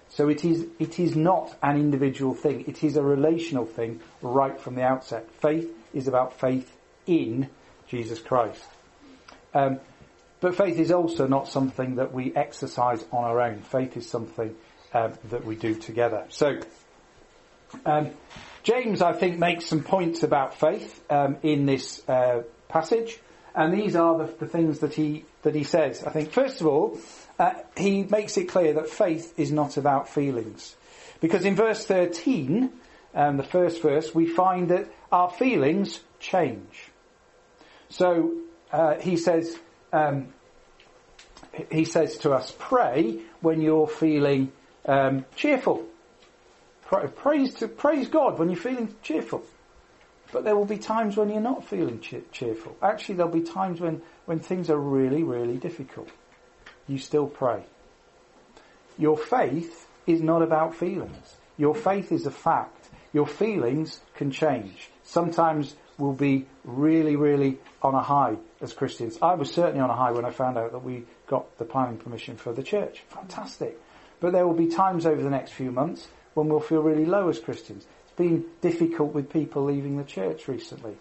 So 0.10 0.30
it 0.30 0.46
is, 0.46 0.66
it 0.80 1.00
is 1.00 1.16
not 1.16 1.56
an 1.62 1.76
individual 1.76 2.34
thing. 2.34 2.64
It 2.68 2.84
is 2.84 2.96
a 2.96 3.04
relational 3.04 3.66
thing 3.66 4.00
right 4.22 4.60
from 4.60 4.76
the 4.76 4.84
outset. 4.84 5.30
Faith 5.42 5.70
is 5.94 6.08
about 6.08 6.40
faith 6.40 6.76
in 7.06 7.50
Jesus 7.88 8.20
Christ. 8.20 8.64
Um, 9.54 9.80
but 10.40 10.56
faith 10.56 10.78
is 10.78 10.92
also 10.92 11.28
not 11.28 11.48
something 11.48 11.96
that 11.96 12.14
we 12.14 12.36
exercise 12.36 13.04
on 13.12 13.24
our 13.24 13.42
own. 13.42 13.62
Faith 13.62 13.98
is 13.98 14.08
something 14.08 14.56
um, 14.94 15.14
that 15.26 15.46
we 15.46 15.56
do 15.56 15.76
together. 15.76 16.26
So, 16.30 16.60
um, 17.86 18.12
James, 18.68 19.02
I 19.02 19.14
think, 19.14 19.40
makes 19.40 19.66
some 19.66 19.82
points 19.82 20.24
about 20.24 20.60
faith 20.60 21.02
um, 21.10 21.38
in 21.42 21.66
this 21.66 22.04
uh, 22.10 22.44
passage, 22.68 23.18
and 23.56 23.74
these 23.74 23.96
are 23.96 24.18
the, 24.18 24.34
the, 24.40 24.46
things 24.46 24.80
that 24.80 24.94
he 24.94 25.24
that 25.44 25.56
he 25.56 25.64
says. 25.64 26.04
I 26.04 26.10
think, 26.10 26.34
first 26.34 26.60
of 26.60 26.68
all, 26.68 27.00
uh, 27.40 27.54
he 27.78 28.04
makes 28.04 28.36
it 28.36 28.50
clear 28.50 28.74
that 28.74 28.90
faith 28.90 29.34
is 29.40 29.54
not 29.54 29.78
about 29.78 30.10
feelings, 30.10 30.76
because 31.22 31.46
in 31.46 31.56
verse 31.56 31.86
thirteen, 31.86 32.74
um, 33.16 33.38
the 33.38 33.44
first 33.44 33.82
verse, 33.82 34.14
we 34.14 34.28
find 34.28 34.68
that 34.68 34.92
our 35.14 35.30
feelings 35.30 36.02
change. 36.20 36.92
So 37.88 38.34
uh, 38.74 38.96
he 38.96 39.16
says. 39.16 39.58
Um, 39.94 40.34
he 41.72 41.86
says 41.86 42.18
to 42.20 42.34
us, 42.34 42.54
pray 42.60 43.22
when 43.40 43.62
you're 43.62 43.88
feeling 43.88 44.52
um, 44.86 45.26
cheerful. 45.38 45.86
Praise, 46.88 47.54
to, 47.56 47.68
praise 47.68 48.08
God 48.08 48.40
when 48.40 48.50
you're 48.50 48.58
feeling 48.58 48.96
cheerful. 49.04 49.44
But 50.32 50.46
there 50.46 50.56
will 50.56 50.66
be 50.66 50.78
times 50.78 51.18
when 51.18 51.30
you're 51.30 51.42
not 51.42 51.66
feeling 51.66 52.00
cheerful. 52.32 52.78
Actually, 52.82 53.16
there'll 53.16 53.32
be 53.32 53.42
times 53.42 53.82
when, 53.82 54.02
when 54.26 54.40
things 54.40 54.70
are 54.70 54.78
really, 54.78 55.24
really 55.24 55.58
difficult. 55.58 56.10
You 56.88 56.98
still 56.98 57.28
pray. 57.28 57.64
Your 58.98 59.18
faith 59.18 59.86
is 60.06 60.22
not 60.22 60.42
about 60.42 60.76
feelings. 60.76 61.36
Your 61.58 61.76
faith 61.76 62.12
is 62.12 62.26
a 62.26 62.32
fact. 62.32 62.90
Your 63.14 63.28
feelings 63.28 64.00
can 64.16 64.32
change. 64.32 64.90
Sometimes 65.04 65.76
we'll 65.98 66.14
be 66.14 66.46
really, 66.64 67.16
really 67.16 67.58
on 67.82 67.96
a 67.96 68.02
high 68.02 68.38
as 68.62 68.74
Christians. 68.74 69.18
I 69.22 69.36
was 69.36 69.54
certainly 69.54 69.82
on 69.82 69.90
a 69.90 69.96
high 69.96 70.12
when 70.12 70.26
I 70.26 70.32
found 70.32 70.58
out 70.58 70.72
that 70.72 70.84
we 70.84 71.04
got 71.28 71.58
the 71.58 71.66
planning 71.66 71.98
permission 71.98 72.38
for 72.38 72.54
the 72.54 72.64
church. 72.64 73.04
Fantastic. 73.10 73.78
But 74.20 74.32
there 74.32 74.48
will 74.48 74.56
be 74.56 74.68
times 74.68 75.06
over 75.06 75.22
the 75.22 75.30
next 75.30 75.52
few 75.52 75.72
months 75.72 76.08
when 76.38 76.50
we'll 76.50 76.60
feel 76.60 76.84
really 76.84 77.06
low 77.06 77.30
as 77.30 77.40
Christians. 77.40 77.88
It's 78.04 78.16
been 78.16 78.46
difficult 78.62 79.12
with 79.12 79.34
people 79.34 79.64
leaving 79.64 79.98
the 79.98 80.04
church 80.04 80.48
recently. 80.48 80.96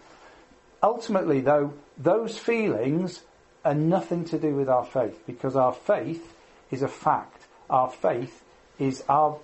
Ultimately, 0.81 1.41
though, 1.41 1.73
those 1.95 2.39
feelings 2.39 3.21
are 3.63 3.75
nothing 3.75 4.25
to 4.25 4.39
do 4.39 4.55
with 4.55 4.67
our 4.67 4.83
faith 4.83 5.21
because 5.27 5.55
our 5.55 5.73
faith 5.73 6.33
is 6.71 6.81
a 6.81 6.87
fact. 6.87 7.43
Our 7.69 7.91
faith 7.91 8.43
is 8.79 9.03
our 9.07 9.37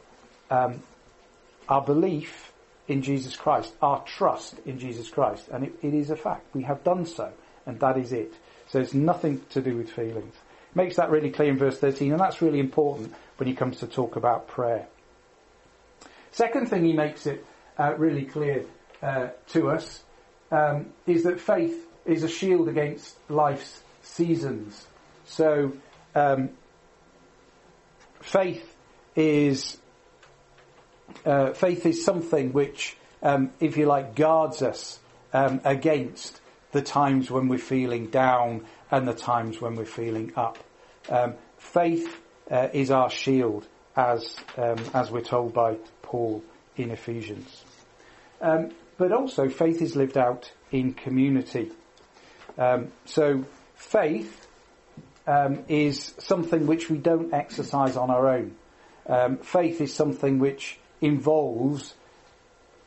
um, 0.49 0.81
our 1.69 1.81
belief 1.81 2.51
in 2.87 3.03
Jesus 3.03 3.35
Christ, 3.35 3.73
our 3.81 4.03
trust 4.03 4.55
in 4.65 4.79
Jesus 4.79 5.09
Christ, 5.09 5.47
and 5.51 5.63
it, 5.63 5.73
it 5.81 5.93
is 5.93 6.09
a 6.09 6.15
fact. 6.15 6.53
We 6.55 6.63
have 6.63 6.83
done 6.83 7.05
so, 7.05 7.31
and 7.65 7.79
that 7.79 7.97
is 7.97 8.11
it. 8.11 8.33
So 8.67 8.79
it's 8.79 8.93
nothing 8.93 9.41
to 9.51 9.61
do 9.61 9.77
with 9.77 9.91
feelings. 9.91 10.33
Makes 10.75 10.95
that 10.95 11.11
really 11.11 11.29
clear 11.29 11.49
in 11.49 11.57
verse 11.57 11.77
13, 11.77 12.11
and 12.11 12.19
that's 12.19 12.41
really 12.41 12.59
important 12.59 13.13
when 13.37 13.47
he 13.47 13.53
comes 13.53 13.79
to 13.79 13.87
talk 13.87 14.15
about 14.15 14.47
prayer. 14.47 14.87
Second 16.33 16.67
thing 16.67 16.83
he 16.83 16.93
makes 16.93 17.27
it 17.27 17.45
uh, 17.77 17.93
really 17.95 18.25
clear 18.25 18.65
uh, 19.03 19.29
to 19.49 19.69
us 19.69 20.03
um, 20.51 20.87
is 21.05 21.23
that 21.23 21.39
faith 21.39 21.87
is 22.05 22.23
a 22.23 22.27
shield 22.27 22.67
against 22.67 23.15
life's 23.29 23.83
seasons. 24.01 24.87
So 25.25 25.73
um, 26.15 26.49
faith 28.19 28.75
is 29.15 29.77
uh, 31.23 31.53
faith 31.53 31.85
is 31.85 32.03
something 32.03 32.51
which, 32.51 32.97
um, 33.21 33.51
if 33.59 33.77
you 33.77 33.85
like, 33.85 34.15
guards 34.15 34.63
us 34.63 34.99
um, 35.33 35.61
against 35.63 36.41
the 36.71 36.81
times 36.81 37.29
when 37.29 37.47
we're 37.47 37.59
feeling 37.59 38.07
down 38.07 38.65
and 38.89 39.07
the 39.07 39.13
times 39.13 39.61
when 39.61 39.75
we're 39.75 39.85
feeling 39.85 40.33
up. 40.35 40.57
Um, 41.09 41.35
faith 41.59 42.19
uh, 42.49 42.69
is 42.73 42.89
our 42.89 43.11
shield, 43.11 43.67
as 43.95 44.35
um, 44.57 44.77
as 44.95 45.11
we're 45.11 45.21
told 45.21 45.53
by 45.53 45.77
Paul 46.13 46.43
in 46.77 46.91
Ephesians. 46.91 47.63
Um, 48.39 48.69
but 48.97 49.11
also, 49.11 49.49
faith 49.49 49.81
is 49.81 49.95
lived 49.95 50.15
out 50.15 50.51
in 50.69 50.93
community. 50.93 51.71
Um, 52.55 52.91
so, 53.05 53.45
faith 53.73 54.45
um, 55.25 55.63
is 55.67 56.13
something 56.19 56.67
which 56.67 56.87
we 56.87 56.99
don't 56.99 57.33
exercise 57.33 57.97
on 57.97 58.11
our 58.11 58.27
own. 58.27 58.55
Um, 59.07 59.37
faith 59.37 59.81
is 59.81 59.91
something 59.91 60.37
which 60.37 60.77
involves 61.01 61.95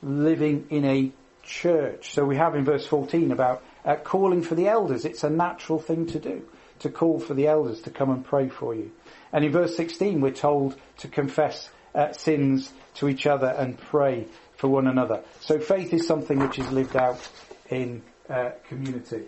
living 0.05 0.69
in 0.71 0.85
a 0.85 1.11
church. 1.43 2.13
So 2.13 2.25
we 2.25 2.37
have 2.37 2.55
in 2.55 2.65
verse 2.65 2.87
14 2.87 3.33
about 3.33 3.65
uh, 3.85 3.97
calling 3.97 4.43
for 4.43 4.55
the 4.55 4.69
elders. 4.69 5.05
It's 5.05 5.25
a 5.25 5.31
natural 5.31 5.81
thing 5.81 6.07
to 6.07 6.21
do, 6.21 6.47
to 6.79 6.91
call 6.91 7.19
for 7.19 7.35
the 7.35 7.49
elders 7.49 7.81
to 7.83 7.91
come 7.91 8.11
and 8.11 8.25
pray 8.25 8.49
for 8.49 8.73
you. 8.73 8.93
And 9.33 9.45
in 9.45 9.51
verse 9.51 9.77
16 9.77 10.21
we're 10.21 10.31
told 10.31 10.77
to 10.99 11.09
confess 11.09 11.71
uh, 11.97 12.13
sins 12.13 12.73
to 12.95 13.09
each 13.09 13.27
other 13.27 13.49
and 13.49 13.79
pray 13.79 14.27
for 14.57 14.69
one 14.69 14.87
another. 14.87 15.23
So 15.41 15.59
faith 15.59 15.93
is 15.93 16.07
something 16.07 16.39
which 16.39 16.59
is 16.59 16.71
lived 16.71 16.97
out 16.97 17.29
in 17.71 18.03
uh, 18.29 18.51
community. 18.69 19.23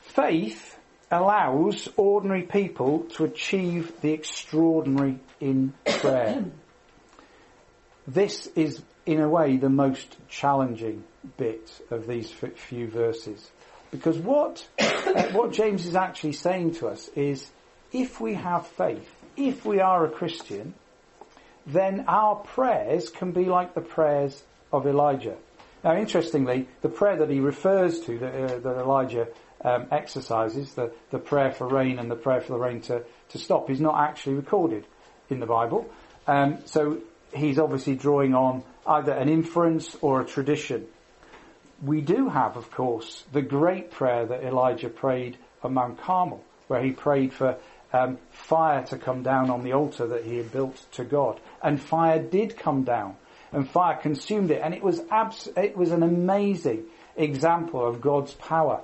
Faith 0.00 0.76
allows 1.10 1.88
ordinary 1.96 2.42
people 2.42 3.00
to 3.14 3.24
achieve 3.24 4.00
the 4.00 4.12
extraordinary 4.12 5.18
in 5.40 5.74
prayer. 5.84 6.44
this 8.06 8.46
is, 8.56 8.82
in 9.06 9.20
a 9.20 9.28
way, 9.28 9.56
the 9.56 9.68
most 9.68 10.16
challenging 10.28 11.04
bit 11.36 11.70
of 11.90 12.06
these 12.06 12.30
few 12.30 12.88
verses. 12.88 13.50
Because 13.90 14.18
what, 14.18 14.66
uh, 14.78 15.24
what 15.32 15.52
James 15.52 15.86
is 15.86 15.94
actually 15.94 16.32
saying 16.32 16.74
to 16.76 16.88
us 16.88 17.08
is, 17.14 17.50
if 17.92 18.20
we 18.20 18.34
have 18.34 18.66
faith, 18.66 19.08
if 19.36 19.66
we 19.66 19.80
are 19.80 20.06
a 20.06 20.10
Christian, 20.10 20.74
then 21.66 22.04
our 22.08 22.36
prayers 22.36 23.10
can 23.10 23.32
be 23.32 23.44
like 23.44 23.74
the 23.74 23.80
prayers 23.80 24.42
of 24.72 24.86
Elijah. 24.86 25.36
Now, 25.84 25.96
interestingly, 25.96 26.68
the 26.80 26.88
prayer 26.88 27.16
that 27.16 27.30
he 27.30 27.40
refers 27.40 28.00
to, 28.00 28.18
that, 28.18 28.34
uh, 28.34 28.58
that 28.58 28.76
Elijah 28.78 29.28
um, 29.64 29.86
exercises, 29.90 30.74
the, 30.74 30.92
the 31.10 31.18
prayer 31.18 31.50
for 31.50 31.68
rain 31.68 31.98
and 31.98 32.10
the 32.10 32.16
prayer 32.16 32.40
for 32.40 32.52
the 32.52 32.58
rain 32.58 32.80
to, 32.82 33.04
to 33.30 33.38
stop, 33.38 33.70
is 33.70 33.80
not 33.80 33.98
actually 33.98 34.34
recorded 34.34 34.84
in 35.28 35.40
the 35.40 35.46
Bible. 35.46 35.90
Um, 36.26 36.58
so 36.66 36.98
he's 37.34 37.58
obviously 37.58 37.96
drawing 37.96 38.34
on 38.34 38.62
either 38.86 39.12
an 39.12 39.28
inference 39.28 39.96
or 40.00 40.20
a 40.20 40.24
tradition. 40.24 40.86
We 41.82 42.00
do 42.00 42.28
have, 42.28 42.56
of 42.56 42.70
course, 42.70 43.24
the 43.32 43.42
great 43.42 43.90
prayer 43.90 44.24
that 44.26 44.44
Elijah 44.44 44.88
prayed 44.88 45.36
on 45.62 45.74
Mount 45.74 46.00
Carmel, 46.00 46.44
where 46.68 46.82
he 46.82 46.92
prayed 46.92 47.32
for 47.32 47.56
um, 47.92 48.18
fire 48.30 48.84
to 48.86 48.98
come 48.98 49.22
down 49.22 49.50
on 49.50 49.64
the 49.64 49.72
altar 49.72 50.06
that 50.06 50.24
he 50.24 50.36
had 50.36 50.52
built 50.52 50.84
to 50.92 51.04
God. 51.04 51.40
And 51.62 51.80
fire 51.80 52.20
did 52.20 52.56
come 52.56 52.82
down, 52.82 53.16
and 53.52 53.68
fire 53.68 53.96
consumed 53.96 54.50
it, 54.50 54.60
and 54.62 54.74
it 54.74 54.82
was 54.82 55.00
abs- 55.10 55.48
it 55.56 55.76
was 55.76 55.92
an 55.92 56.02
amazing 56.02 56.86
example 57.16 57.86
of 57.86 58.00
God's 58.00 58.32
power. 58.34 58.80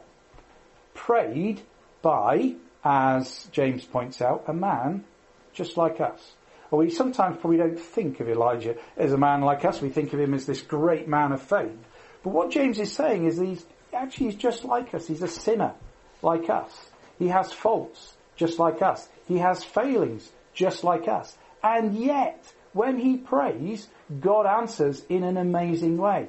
Prayed 0.95 1.63
by, 2.03 2.55
as 2.85 3.49
James 3.53 3.85
points 3.85 4.23
out, 4.23 4.45
a 4.47 4.53
man 4.53 5.05
just 5.53 5.77
like 5.77 6.01
us. 6.01 6.35
We 6.71 6.91
sometimes 6.91 7.39
probably 7.41 7.57
don't 7.57 7.81
think 7.81 8.21
of 8.21 8.29
Elijah 8.29 8.77
as 8.97 9.13
a 9.13 9.19
man 9.19 9.41
like 9.41 9.65
us. 9.65 9.81
We 9.81 9.89
think 9.89 10.13
of 10.13 10.21
him 10.21 10.35
as 10.35 10.45
this 10.45 10.61
great 10.61 11.09
man 11.09 11.33
of 11.33 11.43
faith. 11.43 11.79
But 12.23 12.31
what 12.31 12.51
James 12.51 12.79
is 12.79 12.93
saying 12.93 13.25
is 13.25 13.39
he's 13.39 13.65
actually 13.93 14.27
he's 14.27 14.37
just 14.37 14.65
like 14.65 14.93
us. 14.93 15.07
He's 15.07 15.23
a 15.23 15.29
sinner 15.29 15.73
like 16.21 16.51
us. 16.51 16.91
He 17.19 17.29
has 17.29 17.53
faults 17.53 18.15
just 18.37 18.59
like 18.59 18.83
us. 18.83 19.09
He 19.27 19.39
has 19.39 19.65
failings 19.65 20.31
just 20.53 20.85
like 20.85 21.09
us. 21.09 21.37
And 21.63 21.95
yet, 21.95 22.53
when 22.73 22.99
he 22.99 23.17
prays, 23.17 23.89
God 24.21 24.47
answers 24.47 25.05
in 25.09 25.25
an 25.25 25.37
amazing 25.37 25.97
way. 25.97 26.29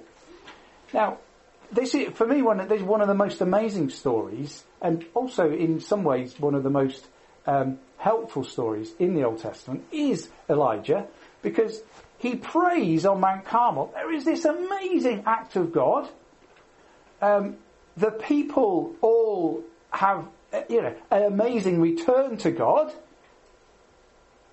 Now, 0.94 1.18
this 1.72 1.94
is, 1.94 2.10
for 2.14 2.26
me, 2.26 2.42
one 2.42 2.60
of, 2.60 2.70
this 2.70 2.82
is 2.82 2.88
one 2.88 3.02
of 3.02 3.08
the 3.08 3.14
most 3.14 3.42
amazing 3.42 3.90
stories, 3.90 4.64
and 4.82 5.06
also 5.14 5.52
in 5.52 5.80
some 5.80 6.04
ways 6.04 6.40
one 6.40 6.56
of 6.56 6.64
the 6.64 6.70
most 6.70 7.08
um, 7.46 7.80
helpful 7.98 8.44
stories 8.44 8.92
in 9.00 9.14
the 9.14 9.24
Old 9.24 9.40
Testament 9.40 9.86
is 9.92 10.30
Elijah 10.50 11.08
because 11.42 11.82
he 12.18 12.36
prays 12.36 13.06
on 13.06 13.20
Mount 13.20 13.46
Carmel. 13.46 13.92
There 13.94 14.14
is 14.14 14.26
this 14.26 14.46
amazing 14.46 15.24
act 15.26 15.56
of 15.56 15.72
God. 15.72 16.10
Um, 17.22 17.58
the 17.98 18.12
people 18.12 18.96
all 19.02 19.64
have, 19.92 20.26
uh, 20.54 20.62
you 20.70 20.82
know, 20.82 20.96
an 21.12 21.24
amazing 21.24 21.82
return 21.82 22.38
to 22.38 22.52
God. 22.52 22.94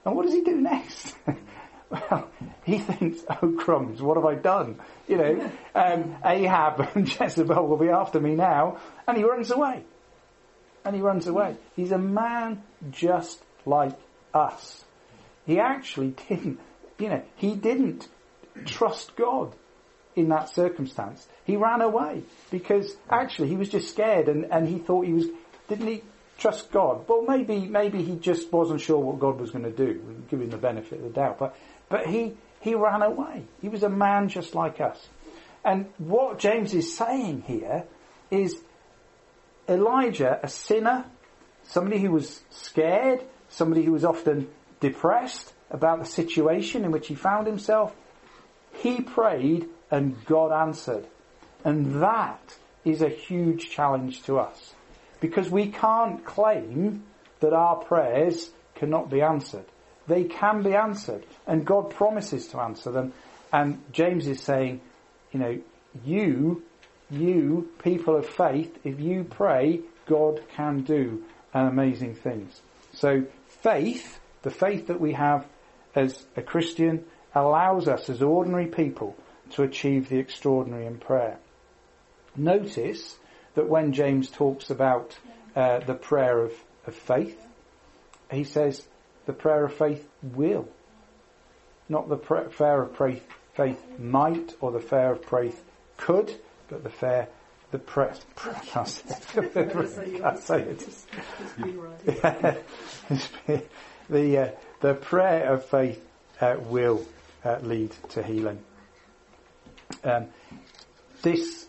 And 0.04 0.14
what 0.14 0.24
does 0.24 0.34
he 0.34 0.42
do 0.42 0.60
next? 0.60 1.14
Well, 1.90 2.28
he 2.64 2.78
thinks, 2.78 3.20
oh 3.30 3.52
crumbs, 3.58 4.02
what 4.02 4.16
have 4.16 4.26
I 4.26 4.34
done? 4.34 4.80
You 5.08 5.16
know, 5.16 5.50
um, 5.74 6.16
Ahab 6.24 6.88
and 6.94 7.08
Jezebel 7.20 7.66
will 7.66 7.76
be 7.76 7.88
after 7.88 8.20
me 8.20 8.34
now. 8.34 8.78
And 9.06 9.16
he 9.16 9.24
runs 9.24 9.50
away. 9.50 9.84
And 10.84 10.94
he 10.94 11.02
runs 11.02 11.26
away. 11.26 11.56
He's 11.74 11.92
a 11.92 11.98
man 11.98 12.62
just 12.90 13.42
like 13.64 13.92
us. 14.32 14.84
He 15.46 15.60
actually 15.60 16.14
didn't, 16.28 16.60
you 16.98 17.08
know, 17.08 17.22
he 17.36 17.54
didn't 17.54 18.08
trust 18.64 19.14
God 19.16 19.54
in 20.14 20.30
that 20.30 20.48
circumstance. 20.48 21.26
He 21.44 21.56
ran 21.56 21.82
away 21.82 22.22
because 22.50 22.96
actually 23.10 23.48
he 23.48 23.56
was 23.56 23.68
just 23.68 23.90
scared 23.90 24.28
and, 24.28 24.46
and 24.50 24.66
he 24.66 24.78
thought 24.78 25.06
he 25.06 25.12
was, 25.12 25.26
didn't 25.68 25.86
he 25.86 26.02
trust 26.38 26.70
God? 26.70 27.06
Well, 27.08 27.22
maybe, 27.22 27.60
maybe 27.66 28.02
he 28.02 28.16
just 28.16 28.52
wasn't 28.52 28.80
sure 28.80 28.98
what 28.98 29.18
God 29.18 29.40
was 29.40 29.50
going 29.50 29.64
to 29.64 29.70
do, 29.70 30.00
give 30.28 30.40
him 30.40 30.50
the 30.50 30.56
benefit 30.56 30.98
of 30.98 31.04
the 31.04 31.10
doubt. 31.10 31.38
But, 31.38 31.56
but 31.88 32.06
he, 32.06 32.36
he 32.60 32.74
ran 32.74 33.02
away. 33.02 33.44
He 33.60 33.68
was 33.68 33.82
a 33.82 33.88
man 33.88 34.28
just 34.28 34.54
like 34.54 34.80
us. 34.80 35.08
And 35.64 35.86
what 35.98 36.38
James 36.38 36.74
is 36.74 36.96
saying 36.96 37.42
here 37.42 37.84
is 38.30 38.60
Elijah, 39.68 40.38
a 40.42 40.48
sinner, 40.48 41.04
somebody 41.64 41.98
who 41.98 42.12
was 42.12 42.42
scared, 42.50 43.22
somebody 43.48 43.82
who 43.82 43.92
was 43.92 44.04
often 44.04 44.48
depressed 44.80 45.52
about 45.70 45.98
the 45.98 46.04
situation 46.04 46.84
in 46.84 46.92
which 46.92 47.08
he 47.08 47.14
found 47.14 47.46
himself, 47.46 47.94
he 48.74 49.00
prayed 49.00 49.68
and 49.90 50.24
God 50.26 50.52
answered. 50.52 51.06
And 51.64 52.02
that 52.02 52.56
is 52.84 53.02
a 53.02 53.08
huge 53.08 53.70
challenge 53.70 54.22
to 54.24 54.38
us. 54.38 54.74
Because 55.20 55.50
we 55.50 55.68
can't 55.68 56.24
claim 56.24 57.04
that 57.40 57.52
our 57.52 57.76
prayers 57.76 58.50
cannot 58.76 59.10
be 59.10 59.22
answered. 59.22 59.64
They 60.06 60.24
can 60.24 60.62
be 60.62 60.74
answered. 60.74 61.24
And 61.46 61.64
God 61.64 61.90
promises 61.90 62.48
to 62.48 62.60
answer 62.60 62.90
them. 62.90 63.12
And 63.52 63.82
James 63.92 64.26
is 64.26 64.40
saying, 64.40 64.80
you 65.32 65.40
know, 65.40 65.58
you, 66.04 66.62
you, 67.10 67.68
people 67.82 68.16
of 68.16 68.26
faith, 68.26 68.76
if 68.84 69.00
you 69.00 69.24
pray, 69.24 69.80
God 70.06 70.42
can 70.54 70.82
do 70.82 71.24
amazing 71.52 72.14
things. 72.14 72.60
So 72.92 73.24
faith, 73.62 74.20
the 74.42 74.50
faith 74.50 74.88
that 74.88 75.00
we 75.00 75.12
have 75.12 75.46
as 75.94 76.24
a 76.36 76.42
Christian, 76.42 77.04
allows 77.34 77.88
us 77.88 78.08
as 78.08 78.22
ordinary 78.22 78.66
people 78.66 79.16
to 79.50 79.62
achieve 79.62 80.08
the 80.08 80.18
extraordinary 80.18 80.86
in 80.86 80.98
prayer. 80.98 81.38
Notice 82.36 83.16
that 83.54 83.68
when 83.68 83.92
James 83.92 84.30
talks 84.30 84.70
about 84.70 85.16
uh, 85.54 85.80
the 85.80 85.94
prayer 85.94 86.38
of, 86.40 86.52
of 86.86 86.94
faith, 86.94 87.40
he 88.30 88.44
says 88.44 88.86
the 89.26 89.32
prayer 89.32 89.64
of 89.64 89.74
faith 89.74 90.08
will. 90.22 90.68
Not 91.88 92.08
the 92.08 92.16
prayer 92.16 92.82
of 92.82 92.96
faith, 92.96 93.26
faith 93.54 93.80
might 93.98 94.54
or 94.60 94.72
the 94.72 94.80
prayer 94.80 95.12
of 95.12 95.24
faith 95.24 95.62
could, 95.96 96.34
but 96.68 96.82
the 96.82 96.90
fair, 96.90 97.28
the 97.70 97.78
prayer, 97.78 98.14
I 98.44 98.54
can't 98.64 98.88
say 100.38 100.62
it. 100.62 100.88
the, 104.08 104.38
uh, 104.38 104.50
the 104.80 104.94
prayer 104.94 105.52
of 105.52 105.64
faith 105.64 106.04
uh, 106.40 106.56
will 106.60 107.06
uh, 107.44 107.58
lead 107.62 107.92
to 108.10 108.22
healing. 108.22 108.58
Um, 110.02 110.26
this, 111.22 111.66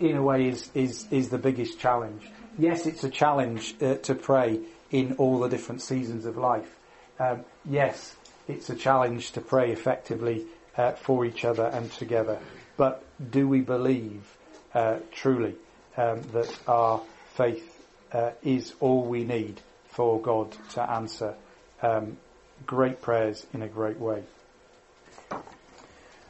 in 0.00 0.16
a 0.16 0.22
way, 0.22 0.48
is, 0.48 0.70
is, 0.74 1.06
is 1.10 1.28
the 1.28 1.38
biggest 1.38 1.78
challenge. 1.78 2.28
Yes, 2.58 2.86
it's 2.86 3.04
a 3.04 3.10
challenge 3.10 3.74
uh, 3.82 3.96
to 3.96 4.14
pray 4.14 4.60
in 4.90 5.14
all 5.14 5.40
the 5.40 5.48
different 5.48 5.82
seasons 5.82 6.24
of 6.26 6.36
life. 6.36 6.75
Um, 7.18 7.44
yes, 7.64 8.14
it's 8.48 8.68
a 8.70 8.76
challenge 8.76 9.32
to 9.32 9.40
pray 9.40 9.72
effectively 9.72 10.44
uh, 10.76 10.92
for 10.92 11.24
each 11.24 11.44
other 11.44 11.64
and 11.64 11.90
together. 11.92 12.38
But 12.76 13.02
do 13.30 13.48
we 13.48 13.60
believe 13.60 14.36
uh, 14.74 14.98
truly 15.12 15.54
um, 15.96 16.22
that 16.32 16.58
our 16.68 17.00
faith 17.34 17.82
uh, 18.12 18.32
is 18.42 18.74
all 18.80 19.02
we 19.04 19.24
need 19.24 19.60
for 19.88 20.20
God 20.20 20.54
to 20.74 20.82
answer 20.82 21.34
um, 21.82 22.18
great 22.66 23.00
prayers 23.00 23.46
in 23.54 23.62
a 23.62 23.68
great 23.68 23.98
way? 23.98 24.22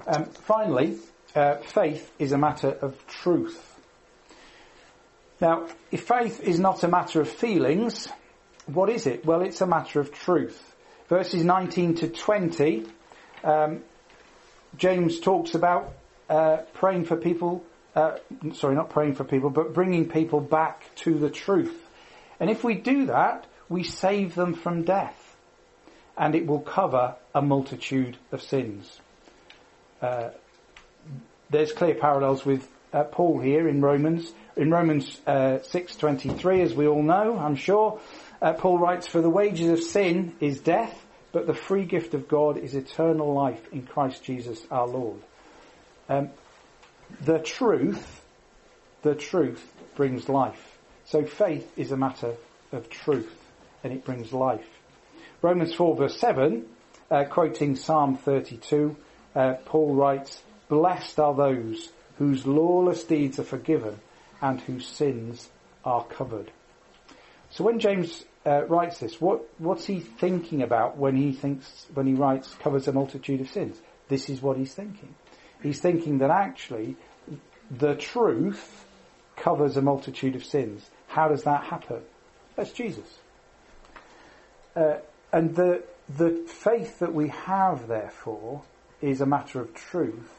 Um, 0.07 0.27
finally, 0.27 0.99
uh, 1.35 1.57
faith 1.57 2.13
is 2.19 2.31
a 2.31 2.39
matter 2.39 2.69
of 2.69 3.07
truth. 3.09 3.75
Now, 5.41 5.67
if 5.91 6.07
faith 6.07 6.41
is 6.41 6.61
not 6.61 6.85
a 6.85 6.89
matter 6.89 7.21
of 7.21 7.29
feelings, 7.29 8.09
what 8.67 8.89
is 8.89 9.07
it? 9.07 9.27
Well, 9.27 9.43
it's 9.43 9.61
a 9.61 9.67
matter 9.67 10.01
of 10.01 10.13
truth. 10.13 10.75
Verses 11.09 11.45
19 11.45 11.95
to 11.97 12.09
20, 12.09 12.87
um, 13.45 13.83
James 14.77 15.21
talks 15.21 15.55
about 15.55 15.93
uh, 16.29 16.59
praying 16.75 17.05
for 17.05 17.17
people, 17.17 17.65
uh, 17.95 18.17
sorry, 18.55 18.75
not 18.75 18.91
praying 18.91 19.15
for 19.15 19.25
people, 19.25 19.51
but 19.51 19.73
bringing 19.73 20.09
people 20.09 20.41
back 20.41 20.83
to 20.97 21.19
the 21.19 21.31
truth. 21.31 21.77
And 22.41 22.51
if 22.51 22.65
we 22.65 22.75
do 22.75 23.07
that, 23.07 23.47
we 23.69 23.85
save 23.85 24.35
them 24.35 24.55
from 24.55 24.83
death. 24.83 25.37
And 26.17 26.35
it 26.35 26.47
will 26.47 26.61
cover 26.61 27.15
a 27.35 27.43
multitude 27.43 28.17
of 28.33 28.43
sins. 28.43 29.01
Uh, 30.03 30.31
there's 31.51 31.73
clear 31.73 31.95
parallels 31.95 32.45
with 32.45 32.67
uh, 32.93 33.05
Paul 33.05 33.41
here 33.41 33.69
in 33.69 33.81
Romans. 33.81 34.33
In 34.57 34.71
Romans 34.71 35.21
uh, 35.27 35.59
6:23, 35.63 36.63
as 36.63 36.75
we 36.75 36.87
all 36.87 37.03
know, 37.03 37.39
I'm 37.39 37.57
sure, 37.57 38.01
uh, 38.41 38.53
Paul 38.55 38.79
writes, 38.79 39.07
"For 39.07 39.21
the 39.21 39.31
wages 39.31 39.71
of 39.71 39.83
sin 39.83 40.35
is 40.41 40.61
death, 40.61 41.05
but 41.33 41.47
the 41.47 41.55
free 41.55 41.85
gift 41.85 42.15
of 42.15 42.29
God 42.29 42.57
is 42.57 42.75
eternal 42.75 43.33
life 43.33 43.61
in 43.73 43.87
Christ 43.87 44.25
Jesus 44.25 44.65
our 44.71 44.87
Lord." 44.87 45.21
Um, 46.09 46.31
the 47.21 47.39
truth, 47.39 48.25
the 49.03 49.15
truth 49.15 49.73
brings 49.95 50.29
life. 50.29 50.79
So 51.07 51.25
faith 51.25 51.71
is 51.77 51.93
a 51.93 51.97
matter 51.97 52.35
of 52.73 52.91
truth, 52.91 53.33
and 53.85 53.93
it 53.93 54.05
brings 54.05 54.33
life. 54.33 54.67
Romans 55.43 55.75
4 55.75 55.97
verse 55.97 56.19
7, 56.19 56.67
uh, 57.11 57.25
quoting 57.25 57.77
Psalm 57.77 58.17
32, 58.17 58.97
uh, 59.35 59.55
Paul 59.65 59.95
writes, 59.95 60.43
Blessed 60.69 61.21
are 61.21 61.35
those 61.35 61.91
whose 62.19 62.47
lawless 62.47 63.05
deeds 63.05 63.39
are 63.39 63.45
forgiven 63.45 64.01
and 64.41 64.61
whose 64.61 64.87
sins 64.87 65.49
are 65.85 66.05
covered. 66.05 66.51
So 67.57 67.65
when 67.65 67.79
James 67.79 68.23
uh, 68.45 68.67
writes 68.67 68.99
this, 68.99 69.19
what, 69.19 69.49
what's 69.57 69.87
he 69.87 70.01
thinking 70.01 70.61
about 70.61 70.99
when 70.99 71.17
he 71.17 71.33
thinks, 71.33 71.87
when 71.95 72.07
he 72.07 72.13
writes 72.13 72.55
covers 72.57 72.87
a 72.87 72.93
multitude 72.93 73.41
of 73.41 73.49
sins? 73.49 73.81
This 74.09 74.29
is 74.29 74.43
what 74.43 74.59
he's 74.59 74.75
thinking. 74.75 75.15
He's 75.63 75.81
thinking 75.81 76.19
that 76.19 76.29
actually 76.29 76.97
the 77.71 77.95
truth 77.95 78.85
covers 79.37 79.79
a 79.79 79.81
multitude 79.81 80.37
of 80.37 80.45
sins. 80.45 80.85
How 81.09 81.29
does 81.29 81.45
that 81.45 81.65
happen? 81.65 82.03
That's 82.57 82.73
Jesus. 82.73 83.21
Uh, 84.77 84.97
and 85.33 85.57
the, 85.57 85.83
the 86.15 86.45
faith 86.47 86.99
that 86.99 87.15
we 87.15 87.29
have, 87.29 87.89
therefore, 87.89 88.65
is 89.01 89.23
a 89.23 89.27
matter 89.27 89.63
of 89.63 89.73
truth 89.73 90.31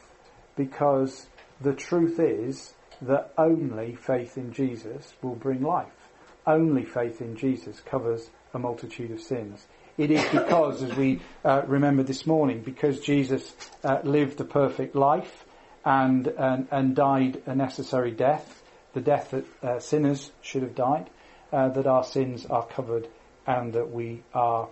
because 0.54 1.26
the 1.60 1.74
truth 1.74 2.20
is 2.20 2.74
that 3.02 3.32
only 3.36 3.96
faith 3.96 4.38
in 4.38 4.52
Jesus 4.52 5.14
will 5.20 5.34
bring 5.34 5.62
life. 5.62 6.07
Only 6.48 6.86
faith 6.86 7.20
in 7.20 7.36
Jesus 7.36 7.78
covers 7.80 8.30
a 8.54 8.58
multitude 8.58 9.10
of 9.10 9.20
sins. 9.20 9.66
It 9.98 10.10
is 10.10 10.24
because, 10.30 10.82
as 10.82 10.96
we 10.96 11.20
uh, 11.44 11.62
remember 11.66 12.02
this 12.02 12.26
morning, 12.26 12.62
because 12.62 13.00
Jesus 13.00 13.54
uh, 13.84 13.98
lived 14.02 14.40
a 14.40 14.44
perfect 14.44 14.96
life 14.96 15.44
and, 15.84 16.26
and, 16.26 16.66
and 16.70 16.96
died 16.96 17.42
a 17.44 17.54
necessary 17.54 18.12
death, 18.12 18.62
the 18.94 19.02
death 19.02 19.32
that 19.32 19.44
uh, 19.62 19.78
sinners 19.78 20.32
should 20.40 20.62
have 20.62 20.74
died, 20.74 21.10
uh, 21.52 21.68
that 21.68 21.86
our 21.86 22.02
sins 22.02 22.46
are 22.46 22.64
covered 22.64 23.08
and 23.46 23.74
that 23.74 23.90
we 23.90 24.22
are 24.32 24.70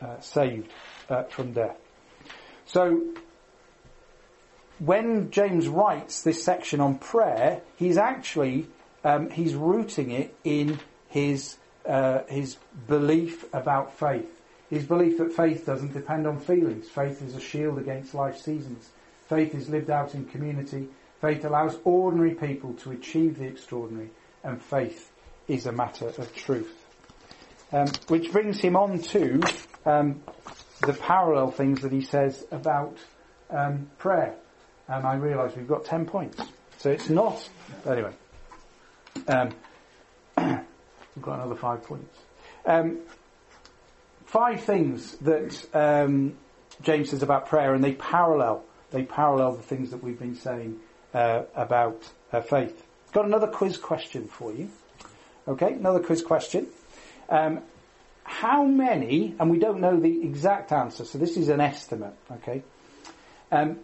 uh, 0.00 0.18
saved 0.18 0.72
uh, 1.08 1.22
from 1.24 1.52
death. 1.52 1.76
So 2.66 3.00
when 4.80 5.30
James 5.30 5.68
writes 5.68 6.22
this 6.22 6.42
section 6.42 6.80
on 6.80 6.98
prayer, 6.98 7.62
he's 7.76 7.96
actually 7.96 8.66
um, 9.04 9.30
he's 9.30 9.54
rooting 9.54 10.10
it 10.10 10.34
in 10.42 10.80
his 11.12 11.56
uh, 11.86 12.24
his 12.28 12.56
belief 12.86 13.44
about 13.52 13.98
faith. 13.98 14.28
His 14.70 14.84
belief 14.84 15.18
that 15.18 15.32
faith 15.32 15.66
doesn't 15.66 15.92
depend 15.92 16.26
on 16.26 16.40
feelings. 16.40 16.88
Faith 16.88 17.22
is 17.22 17.34
a 17.34 17.40
shield 17.40 17.78
against 17.78 18.14
life 18.14 18.38
seasons. 18.38 18.90
Faith 19.28 19.54
is 19.54 19.68
lived 19.68 19.90
out 19.90 20.14
in 20.14 20.24
community. 20.24 20.88
Faith 21.20 21.44
allows 21.44 21.78
ordinary 21.84 22.34
people 22.34 22.72
to 22.74 22.92
achieve 22.92 23.38
the 23.38 23.44
extraordinary, 23.44 24.10
and 24.42 24.60
faith 24.60 25.12
is 25.48 25.66
a 25.66 25.72
matter 25.72 26.08
of 26.08 26.34
truth. 26.34 26.84
Um, 27.72 27.88
which 28.08 28.32
brings 28.32 28.60
him 28.60 28.76
on 28.76 28.98
to 28.98 29.40
um, 29.86 30.22
the 30.80 30.92
parallel 30.92 31.50
things 31.50 31.82
that 31.82 31.92
he 31.92 32.02
says 32.02 32.44
about 32.50 32.98
um, 33.50 33.90
prayer 33.98 34.34
and 34.88 35.06
I 35.06 35.14
realise 35.14 35.56
we've 35.56 35.68
got 35.68 35.84
10 35.84 36.06
points. 36.06 36.40
So 36.78 36.90
it's 36.90 37.08
not, 37.08 37.48
anyway, 37.86 38.12
um, 39.28 39.50
we've 41.14 41.24
got 41.24 41.40
another 41.40 41.56
five 41.56 41.84
points. 41.84 42.16
Um, 42.64 42.98
five 44.26 44.62
things 44.62 45.16
that 45.18 45.66
um, 45.74 46.36
James 46.82 47.10
says 47.10 47.22
about 47.22 47.46
prayer, 47.48 47.74
and 47.74 47.82
they 47.82 47.92
parallel 47.92 48.64
they 48.92 49.02
parallel 49.02 49.56
the 49.56 49.62
things 49.62 49.90
that 49.90 50.02
we've 50.02 50.18
been 50.18 50.36
saying 50.36 50.78
uh, 51.12 51.42
about 51.56 52.08
uh, 52.32 52.40
faith. 52.40 52.86
Got 53.12 53.24
another 53.24 53.48
quiz 53.48 53.78
question 53.78 54.28
for 54.28 54.52
you. 54.52 54.70
Okay, 55.48 55.72
another 55.72 56.00
quiz 56.00 56.22
question. 56.22 56.68
Um, 57.28 57.62
how 58.24 58.64
many, 58.64 59.34
and 59.40 59.50
we 59.50 59.58
don't 59.58 59.80
know 59.80 59.98
the 59.98 60.22
exact 60.22 60.72
answer, 60.72 61.04
so 61.04 61.18
this 61.18 61.36
is 61.36 61.48
an 61.48 61.60
estimate, 61.60 62.14
okay? 62.30 62.62
Um, 63.50 63.80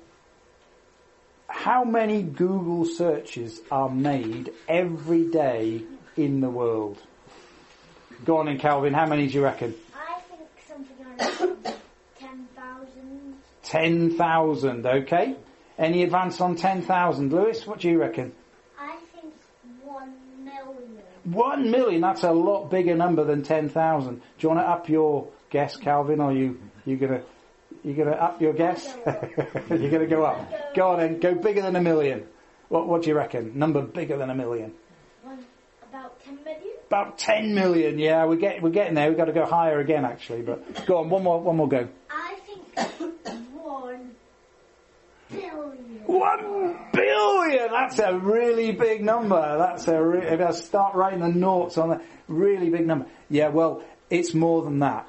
how 1.48 1.84
many 1.84 2.22
Google 2.22 2.84
searches 2.84 3.60
are 3.70 3.88
made 3.88 4.52
every 4.68 5.28
day 5.30 5.82
in 6.16 6.40
the 6.40 6.50
world? 6.50 7.02
Go 8.24 8.38
on 8.38 8.48
in, 8.48 8.58
Calvin, 8.58 8.92
how 8.94 9.06
many 9.06 9.26
do 9.28 9.34
you 9.34 9.44
reckon? 9.44 9.74
I 9.94 10.20
think 10.20 10.48
something 10.66 11.06
around 11.06 11.64
10,000. 12.18 13.34
10,000, 13.62 14.86
okay? 14.86 15.36
Any 15.78 16.02
advance 16.02 16.40
on 16.40 16.56
10,000? 16.56 17.32
Lewis, 17.32 17.66
what 17.66 17.78
do 17.80 17.88
you 17.88 17.98
reckon? 18.00 18.32
I 18.78 18.96
think 19.14 19.32
1 19.84 20.12
million. 20.44 21.02
1 21.24 21.70
million, 21.70 22.00
that's 22.00 22.24
a 22.24 22.32
lot 22.32 22.70
bigger 22.70 22.96
number 22.96 23.24
than 23.24 23.42
10,000. 23.42 24.16
Do 24.16 24.22
you 24.40 24.48
want 24.48 24.60
to 24.60 24.68
up 24.68 24.88
your 24.88 25.28
guess, 25.50 25.76
Calvin, 25.76 26.20
or 26.20 26.32
you, 26.32 26.60
you 26.84 26.96
gonna, 26.96 27.22
you 27.84 27.94
gonna 27.94 28.10
up 28.12 28.40
your 28.42 28.52
guess? 28.52 28.94
You're 29.70 29.90
gonna 29.90 30.06
go 30.06 30.24
up. 30.24 30.74
Go 30.74 30.88
on 30.90 30.98
then, 30.98 31.20
go 31.20 31.34
bigger 31.34 31.62
than 31.62 31.76
a 31.76 31.80
million. 31.80 32.26
What, 32.68 32.88
what 32.88 33.02
do 33.02 33.08
you 33.08 33.16
reckon? 33.16 33.58
Number 33.58 33.80
bigger 33.82 34.16
than 34.16 34.30
a 34.30 34.34
million? 34.34 34.72
One, 35.22 35.44
about 35.88 36.20
10 36.24 36.36
million? 36.44 36.74
About 36.88 37.18
10 37.18 37.54
million, 37.54 37.98
yeah, 37.98 38.24
we're, 38.24 38.36
get, 38.36 38.62
we're 38.62 38.70
getting 38.70 38.94
there. 38.94 39.08
We've 39.08 39.16
got 39.18 39.26
to 39.26 39.32
go 39.34 39.44
higher 39.44 39.78
again, 39.78 40.06
actually, 40.06 40.40
but 40.40 40.86
go 40.86 40.98
on, 40.98 41.10
one 41.10 41.22
more, 41.22 41.38
one 41.38 41.56
more 41.56 41.68
go. 41.68 41.86
I 42.08 42.38
think 42.46 42.78
1 43.52 44.10
billion. 45.30 46.02
One 46.06 46.78
billion! 46.92 47.70
That's 47.70 47.98
a 47.98 48.16
really 48.16 48.72
big 48.72 49.02
number. 49.02 49.58
That's 49.58 49.86
a 49.86 50.02
re- 50.02 50.26
if 50.26 50.40
I 50.40 50.50
start 50.52 50.94
writing 50.94 51.20
the 51.20 51.28
noughts 51.28 51.76
on 51.76 51.90
that, 51.90 52.02
really 52.26 52.70
big 52.70 52.86
number. 52.86 53.06
Yeah, 53.28 53.48
well, 53.48 53.82
it's 54.08 54.32
more 54.32 54.62
than 54.62 54.78
that. 54.78 55.06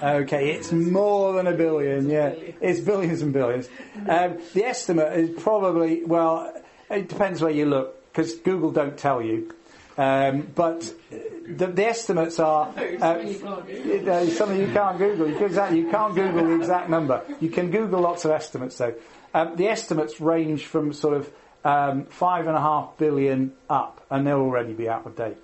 Okay, 0.00 0.52
it's 0.52 0.70
more 0.70 1.32
than 1.32 1.48
a 1.48 1.56
billion. 1.56 2.08
Yeah, 2.08 2.28
it's 2.60 2.78
billions 2.78 3.22
and 3.22 3.32
billions. 3.32 3.68
Um, 4.08 4.38
the 4.54 4.64
estimate 4.64 5.12
is 5.18 5.42
probably 5.42 6.04
well, 6.04 6.52
it 6.88 7.08
depends 7.08 7.42
where 7.42 7.50
you 7.50 7.66
look 7.66 8.12
because 8.12 8.36
Google 8.36 8.70
don't 8.70 8.96
tell 8.96 9.20
you. 9.20 9.52
Um, 9.98 10.48
but 10.54 10.92
the, 11.10 11.68
the 11.68 11.86
estimates 11.86 12.38
are 12.38 12.68
uh, 12.76 13.18
you 13.18 14.02
know, 14.02 14.28
something 14.28 14.60
you 14.60 14.72
can't 14.72 14.98
Google. 14.98 15.28
You, 15.28 15.36
can, 15.36 15.44
exactly, 15.44 15.78
you 15.80 15.90
can't 15.90 16.14
Google 16.14 16.44
the 16.44 16.56
exact 16.56 16.90
number. 16.90 17.22
You 17.40 17.50
can 17.50 17.70
Google 17.70 18.00
lots 18.00 18.24
of 18.24 18.30
estimates 18.30 18.76
though. 18.76 18.94
Um, 19.32 19.56
the 19.56 19.68
estimates 19.68 20.20
range 20.20 20.66
from 20.66 20.92
sort 20.92 21.16
of 21.16 21.32
um, 21.64 22.04
five 22.06 22.46
and 22.46 22.56
a 22.56 22.60
half 22.60 22.96
billion 22.98 23.52
up, 23.68 24.04
and 24.10 24.26
they'll 24.26 24.36
already 24.36 24.72
be 24.72 24.88
out 24.88 25.06
of 25.06 25.16
date. 25.16 25.36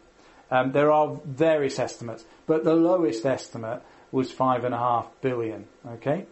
Um, 0.51 0.73
there 0.73 0.93
are 0.93 1.19
various 1.25 1.79
estimates, 1.79 2.25
but 2.47 2.63
the 2.63 2.75
lowest 2.75 3.25
estimate 3.25 3.83
was 4.11 4.31
five 4.31 4.65
and 4.65 4.75
a 4.75 4.79
half 4.79 5.09
billion. 5.23 5.67
Okay, 5.87 6.27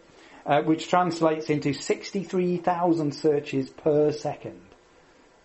uh, 0.45 0.61
which 0.61 0.89
translates 0.89 1.49
into 1.49 1.73
sixty-three 1.73 2.57
thousand 2.57 3.13
searches 3.13 3.69
per 3.69 4.11
second. 4.11 4.61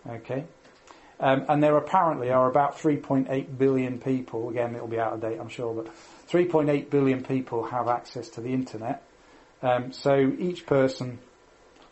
Okay. 0.07 0.45
Um, 1.19 1.45
and 1.49 1.63
there 1.63 1.75
apparently 1.77 2.29
are 2.29 2.47
about 2.49 2.77
3.8 2.77 3.57
billion 3.57 3.99
people, 3.99 4.49
again 4.49 4.75
it'll 4.75 4.87
be 4.87 4.99
out 4.99 5.13
of 5.13 5.21
date 5.21 5.39
I'm 5.39 5.49
sure, 5.49 5.73
but 5.73 5.91
3.8 6.29 6.89
billion 6.89 7.23
people 7.23 7.63
have 7.63 7.87
access 7.87 8.29
to 8.29 8.41
the 8.41 8.53
internet. 8.53 9.03
Um, 9.63 9.91
so 9.93 10.31
each 10.37 10.67
person, 10.67 11.17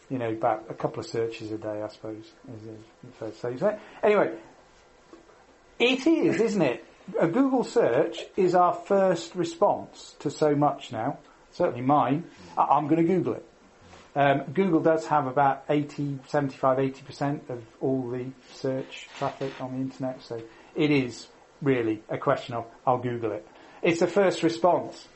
you 0.09 0.19
know, 0.19 0.29
about 0.29 0.65
a 0.69 0.75
couple 0.75 0.99
of 0.99 1.07
searches 1.07 1.51
a 1.51 1.57
day 1.57 1.81
I 1.81 1.87
suppose, 1.87 2.31
is, 2.53 3.13
fair 3.19 3.31
to 3.31 3.57
say. 3.57 3.77
Anyway, 4.03 4.37
it 5.79 6.05
is, 6.05 6.39
isn't 6.39 6.61
it? 6.61 6.85
A 7.19 7.27
Google 7.27 7.63
search 7.63 8.19
is 8.35 8.55
our 8.55 8.73
first 8.73 9.35
response 9.35 10.15
to 10.19 10.29
so 10.29 10.55
much 10.55 10.91
now. 10.91 11.17
Certainly 11.51 11.81
mine. 11.81 12.25
I'm 12.57 12.87
going 12.87 13.05
to 13.05 13.07
Google 13.07 13.33
it. 13.35 13.45
Um, 14.15 14.43
Google 14.53 14.79
does 14.79 15.05
have 15.07 15.27
about 15.27 15.65
80, 15.69 16.19
75, 16.27 16.77
80% 16.77 17.49
of 17.49 17.61
all 17.81 18.09
the 18.09 18.27
search 18.53 19.09
traffic 19.17 19.51
on 19.59 19.73
the 19.73 19.77
internet, 19.79 20.21
so 20.21 20.41
it 20.73 20.89
is 20.89 21.27
really 21.61 22.01
a 22.09 22.17
question 22.17 22.55
of, 22.55 22.65
I'll 22.87 22.97
Google 22.97 23.33
it. 23.33 23.45
It's 23.81 24.01
a 24.01 24.07
first 24.07 24.41
response. 24.41 25.07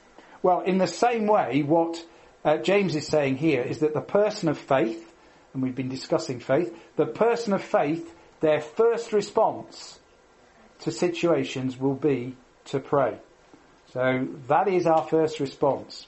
Well, 0.44 0.62
in 0.62 0.78
the 0.78 0.88
same 0.88 1.28
way, 1.28 1.64
what 1.64 2.04
uh, 2.44 2.58
James 2.58 2.96
is 2.96 3.08
saying 3.08 3.38
here 3.38 3.62
is 3.62 3.80
that 3.80 3.94
the 3.94 4.02
person 4.02 4.50
of 4.50 4.58
faith, 4.58 5.14
and 5.54 5.64
we've 5.64 5.76
been 5.76 5.90
discussing 5.90 6.40
faith, 6.40 6.76
the 6.98 7.06
person 7.06 7.54
of 7.54 7.64
faith, 7.64 8.14
their 8.42 8.60
first 8.60 9.14
response 9.14 10.00
to 10.80 10.92
situations 10.92 11.78
will 11.78 11.96
be 11.96 12.36
to 12.66 12.80
pray. 12.80 13.18
So 13.94 14.28
that 14.48 14.68
is 14.68 14.86
our 14.86 15.04
first 15.04 15.40
response. 15.40 16.06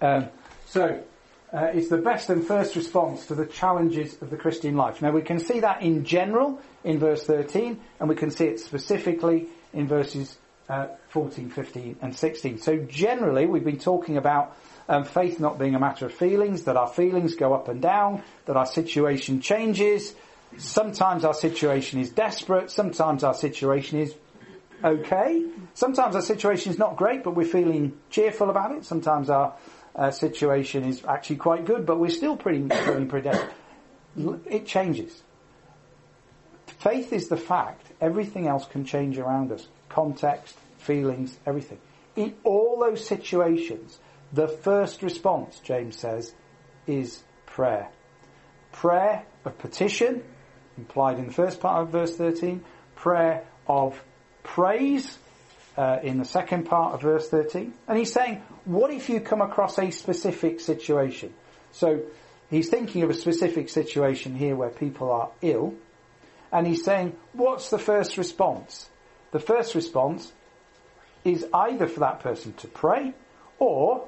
Um, 0.00 0.28
so, 0.66 1.02
uh, 1.52 1.66
it's 1.74 1.88
the 1.88 1.98
best 1.98 2.30
and 2.30 2.46
first 2.46 2.76
response 2.76 3.26
to 3.26 3.34
the 3.34 3.44
challenges 3.44 4.20
of 4.22 4.30
the 4.30 4.36
Christian 4.36 4.76
life. 4.76 5.02
Now 5.02 5.10
we 5.10 5.22
can 5.22 5.38
see 5.38 5.60
that 5.60 5.82
in 5.82 6.04
general 6.04 6.58
in 6.82 6.98
verse 6.98 7.24
13, 7.24 7.78
and 8.00 8.08
we 8.08 8.14
can 8.14 8.30
see 8.30 8.46
it 8.46 8.60
specifically 8.60 9.48
in 9.72 9.86
verses 9.86 10.38
uh, 10.68 10.88
14, 11.10 11.50
15, 11.50 11.96
and 12.00 12.16
16. 12.16 12.58
So 12.58 12.78
generally, 12.78 13.46
we've 13.46 13.64
been 13.64 13.78
talking 13.78 14.16
about 14.16 14.56
um, 14.88 15.04
faith 15.04 15.40
not 15.40 15.58
being 15.58 15.74
a 15.74 15.78
matter 15.78 16.06
of 16.06 16.14
feelings, 16.14 16.64
that 16.64 16.76
our 16.76 16.88
feelings 16.88 17.34
go 17.34 17.52
up 17.52 17.68
and 17.68 17.82
down, 17.82 18.22
that 18.46 18.56
our 18.56 18.66
situation 18.66 19.40
changes. 19.40 20.14
Sometimes 20.56 21.24
our 21.24 21.34
situation 21.34 22.00
is 22.00 22.10
desperate, 22.10 22.70
sometimes 22.70 23.24
our 23.24 23.34
situation 23.34 23.98
is 23.98 24.14
okay. 24.82 25.44
Sometimes 25.74 26.16
our 26.16 26.22
situation 26.22 26.72
is 26.72 26.78
not 26.78 26.96
great, 26.96 27.22
but 27.24 27.34
we're 27.34 27.46
feeling 27.46 27.98
cheerful 28.10 28.50
about 28.50 28.72
it. 28.72 28.84
Sometimes 28.84 29.30
our 29.30 29.54
uh, 29.94 30.10
situation 30.10 30.84
is 30.84 31.04
actually 31.04 31.36
quite 31.36 31.64
good, 31.64 31.86
but 31.86 31.98
we're 31.98 32.10
still 32.10 32.36
pretty 32.36 32.66
pretty 33.06 33.28
desperate. 33.28 33.52
It 34.46 34.66
changes. 34.66 35.22
Faith 36.66 37.12
is 37.12 37.28
the 37.28 37.36
fact. 37.36 37.86
Everything 38.00 38.46
else 38.46 38.66
can 38.66 38.84
change 38.84 39.18
around 39.18 39.52
us. 39.52 39.66
Context, 39.88 40.56
feelings, 40.78 41.36
everything. 41.46 41.78
In 42.16 42.34
all 42.44 42.78
those 42.80 43.06
situations, 43.06 43.98
the 44.32 44.48
first 44.48 45.02
response, 45.02 45.60
James 45.60 45.96
says, 45.96 46.34
is 46.86 47.22
prayer. 47.46 47.88
Prayer 48.72 49.24
of 49.44 49.58
petition, 49.58 50.24
implied 50.76 51.18
in 51.18 51.26
the 51.26 51.32
first 51.32 51.60
part 51.60 51.82
of 51.82 51.90
verse 51.90 52.16
13. 52.16 52.64
Prayer 52.96 53.44
of 53.66 54.02
praise, 54.42 55.18
uh, 55.76 55.98
in 56.02 56.18
the 56.18 56.24
second 56.24 56.64
part 56.64 56.94
of 56.94 57.02
verse 57.02 57.28
13. 57.28 57.72
And 57.88 57.98
he's 57.98 58.12
saying, 58.12 58.42
what 58.64 58.92
if 58.92 59.08
you 59.08 59.20
come 59.20 59.40
across 59.40 59.78
a 59.78 59.90
specific 59.90 60.60
situation? 60.60 61.32
So 61.72 62.02
he's 62.50 62.68
thinking 62.68 63.02
of 63.02 63.10
a 63.10 63.14
specific 63.14 63.68
situation 63.68 64.34
here 64.34 64.54
where 64.54 64.70
people 64.70 65.10
are 65.10 65.30
ill. 65.40 65.74
And 66.52 66.66
he's 66.66 66.84
saying, 66.84 67.16
what's 67.32 67.70
the 67.70 67.78
first 67.78 68.18
response? 68.18 68.88
The 69.30 69.40
first 69.40 69.74
response 69.74 70.30
is 71.24 71.46
either 71.54 71.86
for 71.86 72.00
that 72.00 72.20
person 72.20 72.52
to 72.54 72.68
pray 72.68 73.14
or 73.58 74.06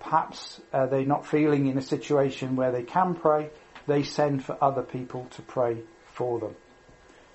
perhaps 0.00 0.60
uh, 0.72 0.86
they're 0.86 1.04
not 1.04 1.26
feeling 1.26 1.66
in 1.66 1.78
a 1.78 1.82
situation 1.82 2.56
where 2.56 2.72
they 2.72 2.82
can 2.82 3.14
pray, 3.14 3.50
they 3.86 4.02
send 4.02 4.44
for 4.44 4.56
other 4.60 4.82
people 4.82 5.26
to 5.32 5.42
pray 5.42 5.78
for 6.12 6.40
them. 6.40 6.54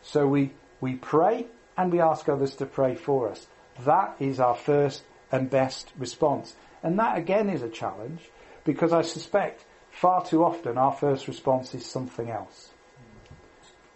So 0.03 0.27
we, 0.27 0.51
we 0.79 0.95
pray 0.95 1.47
and 1.77 1.91
we 1.91 2.01
ask 2.01 2.27
others 2.27 2.55
to 2.55 2.65
pray 2.65 2.95
for 2.95 3.29
us. 3.29 3.45
That 3.85 4.15
is 4.19 4.39
our 4.39 4.55
first 4.55 5.03
and 5.31 5.49
best 5.49 5.91
response. 5.97 6.55
And 6.83 6.99
that 6.99 7.17
again 7.17 7.49
is 7.49 7.61
a 7.61 7.69
challenge 7.69 8.21
because 8.63 8.93
I 8.93 9.01
suspect 9.01 9.65
far 9.91 10.25
too 10.25 10.43
often 10.43 10.77
our 10.77 10.91
first 10.91 11.27
response 11.27 11.73
is 11.73 11.85
something 11.85 12.29
else. 12.29 12.69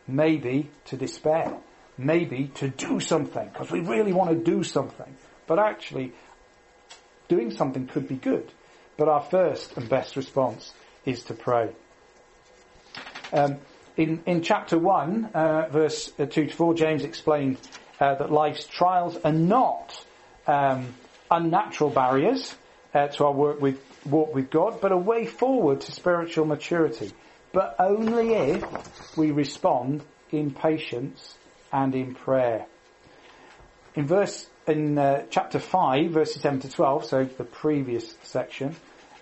Maybe 0.07 0.69
to 0.85 0.97
despair. 0.97 1.57
Maybe 1.97 2.51
to 2.55 2.69
do 2.69 2.99
something 2.99 3.47
because 3.47 3.71
we 3.71 3.79
really 3.79 4.13
want 4.13 4.29
to 4.31 4.35
do 4.35 4.63
something. 4.63 5.15
But 5.47 5.59
actually, 5.59 6.13
doing 7.27 7.51
something 7.51 7.87
could 7.87 8.07
be 8.07 8.15
good. 8.15 8.51
But 8.97 9.07
our 9.07 9.21
first 9.21 9.77
and 9.77 9.87
best 9.87 10.15
response 10.15 10.73
is 11.05 11.23
to 11.23 11.33
pray. 11.33 11.71
Um, 13.31 13.57
in, 13.97 14.21
in 14.25 14.41
chapter 14.41 14.77
1, 14.77 15.25
uh, 15.33 15.69
verse 15.69 16.11
uh, 16.19 16.25
2 16.25 16.47
to 16.47 16.53
4, 16.53 16.73
James 16.73 17.03
explained 17.03 17.57
uh, 17.99 18.15
that 18.15 18.31
life's 18.31 18.65
trials 18.65 19.17
are 19.23 19.31
not 19.31 20.03
um, 20.47 20.93
unnatural 21.29 21.89
barriers 21.89 22.55
uh, 22.93 23.07
to 23.07 23.25
our 23.25 23.31
work 23.31 23.61
with, 23.61 23.79
walk 24.05 24.33
with 24.33 24.49
God, 24.49 24.81
but 24.81 24.91
a 24.91 24.97
way 24.97 25.25
forward 25.25 25.81
to 25.81 25.91
spiritual 25.91 26.45
maturity. 26.45 27.11
But 27.51 27.75
only 27.79 28.33
if 28.33 29.17
we 29.17 29.31
respond 29.31 30.03
in 30.31 30.51
patience 30.51 31.37
and 31.71 31.95
in 31.95 32.15
prayer. 32.15 32.65
In 33.95 34.05
verse 34.05 34.47
in 34.67 34.97
uh, 34.97 35.23
chapter 35.29 35.59
5, 35.59 36.11
verses 36.11 36.41
7 36.41 36.59
to 36.61 36.69
12, 36.69 37.05
so 37.05 37.23
the 37.23 37.43
previous 37.43 38.15
section, 38.23 38.75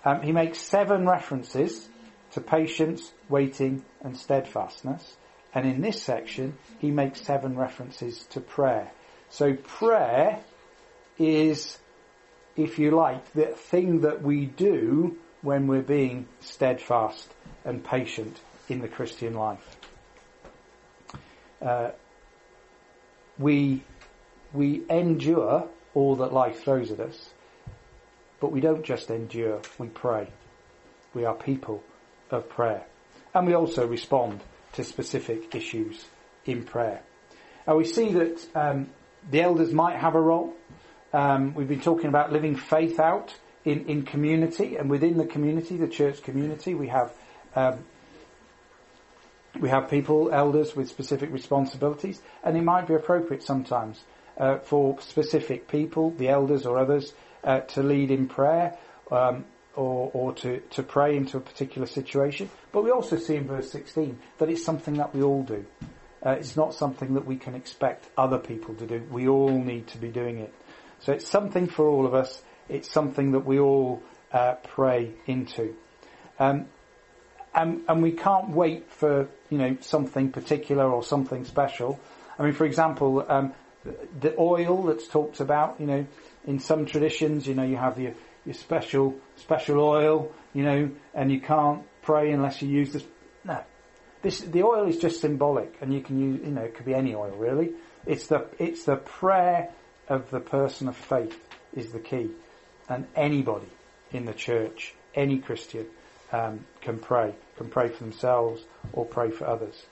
Um, 0.05 0.21
he 0.21 0.31
makes 0.31 0.59
seven 0.59 1.07
references 1.07 1.88
to 2.31 2.41
patience, 2.41 3.12
waiting, 3.29 3.83
and 4.01 4.17
steadfastness. 4.17 5.15
And 5.53 5.67
in 5.67 5.81
this 5.81 6.01
section, 6.01 6.57
he 6.79 6.91
makes 6.91 7.21
seven 7.21 7.55
references 7.55 8.25
to 8.31 8.41
prayer. 8.41 8.91
So 9.29 9.53
prayer 9.53 10.39
is, 11.17 11.77
if 12.55 12.79
you 12.79 12.91
like, 12.91 13.33
the 13.33 13.47
thing 13.47 14.01
that 14.01 14.21
we 14.21 14.45
do 14.45 15.17
when 15.41 15.67
we're 15.67 15.81
being 15.81 16.27
steadfast 16.39 17.33
and 17.65 17.83
patient 17.83 18.39
in 18.69 18.81
the 18.81 18.87
Christian 18.87 19.33
life. 19.33 19.77
Uh, 21.61 21.91
we 23.37 23.83
we 24.53 24.83
endure 24.89 25.67
all 25.93 26.15
that 26.17 26.31
life 26.31 26.63
throws 26.63 26.91
at 26.91 26.99
us, 26.99 27.31
but 28.39 28.51
we 28.51 28.61
don't 28.61 28.83
just 28.83 29.09
endure, 29.09 29.61
we 29.79 29.87
pray. 29.87 30.27
We 31.13 31.25
are 31.25 31.33
people 31.33 31.83
of 32.29 32.49
prayer. 32.49 32.85
And 33.33 33.47
we 33.47 33.53
also 33.53 33.87
respond 33.87 34.41
to 34.73 34.83
specific 34.83 35.55
issues 35.55 36.05
in 36.45 36.63
prayer. 36.63 37.01
And 37.65 37.77
we 37.77 37.86
see 37.86 38.12
that 38.13 38.45
um, 38.55 38.89
the 39.29 39.41
elders 39.41 39.71
might 39.71 39.97
have 39.97 40.15
a 40.15 40.21
role. 40.21 40.53
Um, 41.13 41.53
we've 41.53 41.67
been 41.67 41.81
talking 41.81 42.07
about 42.07 42.31
living 42.31 42.55
faith 42.55 42.99
out 42.99 43.36
in, 43.63 43.86
in 43.86 44.03
community, 44.03 44.75
and 44.75 44.89
within 44.89 45.17
the 45.17 45.25
community, 45.25 45.77
the 45.77 45.88
church 45.88 46.21
community, 46.23 46.73
we 46.73 46.88
have 46.88 47.13
um, 47.55 47.86
we 49.59 49.69
have 49.69 49.89
people, 49.89 50.31
elders, 50.31 50.75
with 50.75 50.89
specific 50.89 51.31
responsibilities, 51.31 52.19
and 52.43 52.57
it 52.57 52.63
might 52.63 52.88
be 52.88 52.95
appropriate 52.95 53.43
sometimes 53.43 54.03
uh, 54.38 54.57
for 54.57 54.99
specific 54.99 55.67
people, 55.67 56.09
the 56.09 56.29
elders 56.29 56.65
or 56.65 56.79
others, 56.79 57.13
uh, 57.43 57.59
to 57.59 57.83
lead 57.83 58.09
in 58.09 58.27
prayer 58.27 58.75
um, 59.12 59.45
or, 59.75 60.12
or 60.13 60.33
to, 60.33 60.59
to 60.71 60.83
pray 60.83 61.15
into 61.15 61.38
a 61.38 61.41
particular 61.41 61.88
situation. 61.88 62.49
But 62.71 62.83
we 62.83 62.91
also 62.91 63.17
see 63.17 63.36
in 63.36 63.47
verse 63.47 63.71
16 63.71 64.19
that 64.38 64.49
it's 64.49 64.63
something 64.63 64.95
that 64.95 65.15
we 65.15 65.23
all 65.23 65.43
do. 65.43 65.65
Uh, 66.25 66.31
it's 66.31 66.55
not 66.55 66.73
something 66.73 67.15
that 67.15 67.25
we 67.25 67.36
can 67.36 67.53
expect 67.53 68.07
other 68.17 68.38
people 68.38 68.75
to 68.75 68.86
do. 68.86 69.03
We 69.12 69.27
all 69.27 69.49
need 69.49 69.88
to 69.88 69.97
be 69.97 70.09
doing 70.09 70.39
it. 70.39 70.53
So 70.99 71.12
it's 71.12 71.27
something 71.27 71.67
for 71.67 71.88
all 71.88 72.05
of 72.05 72.13
us. 72.13 72.41
It's 72.69 72.89
something 72.89 73.31
that 73.31 73.45
we 73.45 73.59
all 73.59 74.01
uh, 74.31 74.53
pray 74.63 75.12
into. 75.27 75.75
Um, 76.39 76.67
and, 77.53 77.81
and 77.88 78.01
we 78.01 78.13
can't 78.13 78.49
wait 78.49 78.91
for 78.91 79.27
you 79.49 79.57
know 79.57 79.77
something 79.81 80.31
particular 80.31 80.89
or 80.89 81.03
something 81.03 81.45
special. 81.45 81.99
I 82.39 82.43
mean, 82.43 82.53
for 82.53 82.65
example, 82.65 83.23
um, 83.29 83.53
the 84.19 84.33
oil 84.39 84.83
that's 84.83 85.07
talked 85.07 85.39
about, 85.39 85.79
you 85.79 85.86
know, 85.86 86.05
in 86.45 86.59
some 86.59 86.86
traditions, 86.86 87.45
you 87.45 87.53
know, 87.53 87.63
you 87.63 87.75
have 87.75 87.99
your 87.99 88.13
your 88.45 88.56
special 88.56 89.15
special 89.36 89.79
oil, 89.79 90.32
you 90.53 90.63
know, 90.63 90.91
and 91.13 91.32
you 91.32 91.41
can't 91.41 91.84
pray 92.01 92.32
unless 92.32 92.62
you 92.62 92.69
use 92.69 92.93
this. 92.93 93.03
No, 93.43 93.62
this 94.21 94.39
the 94.41 94.63
oil 94.63 94.88
is 94.88 94.97
just 94.97 95.21
symbolic, 95.21 95.75
and 95.82 95.93
you 95.93 96.01
can 96.01 96.19
use, 96.19 96.41
you 96.45 96.51
know, 96.51 96.62
it 96.62 96.75
could 96.75 96.86
be 96.86 96.93
any 96.93 97.15
oil 97.15 97.36
really. 97.38 97.71
It's 98.06 98.27
the 98.27 98.47
it's 98.60 98.86
the 98.86 98.97
prayer 98.97 99.69
of 100.08 100.29
the 100.29 100.39
person 100.39 100.88
of 100.88 100.95
faith 100.95 101.39
is 101.73 101.91
the 101.91 101.99
key, 101.99 102.29
and 102.89 103.08
anybody 103.15 103.69
in 104.12 104.25
the 104.25 104.34
church, 104.34 104.93
any 105.15 105.39
Christian 105.39 105.88
um, 106.32 106.65
can 106.82 106.99
pray, 106.99 107.34
can 107.58 107.69
pray 107.69 107.89
for 107.89 108.03
themselves 108.03 108.62
or 108.91 109.06
pray 109.06 109.32
for 109.32 109.47
others. 109.47 109.86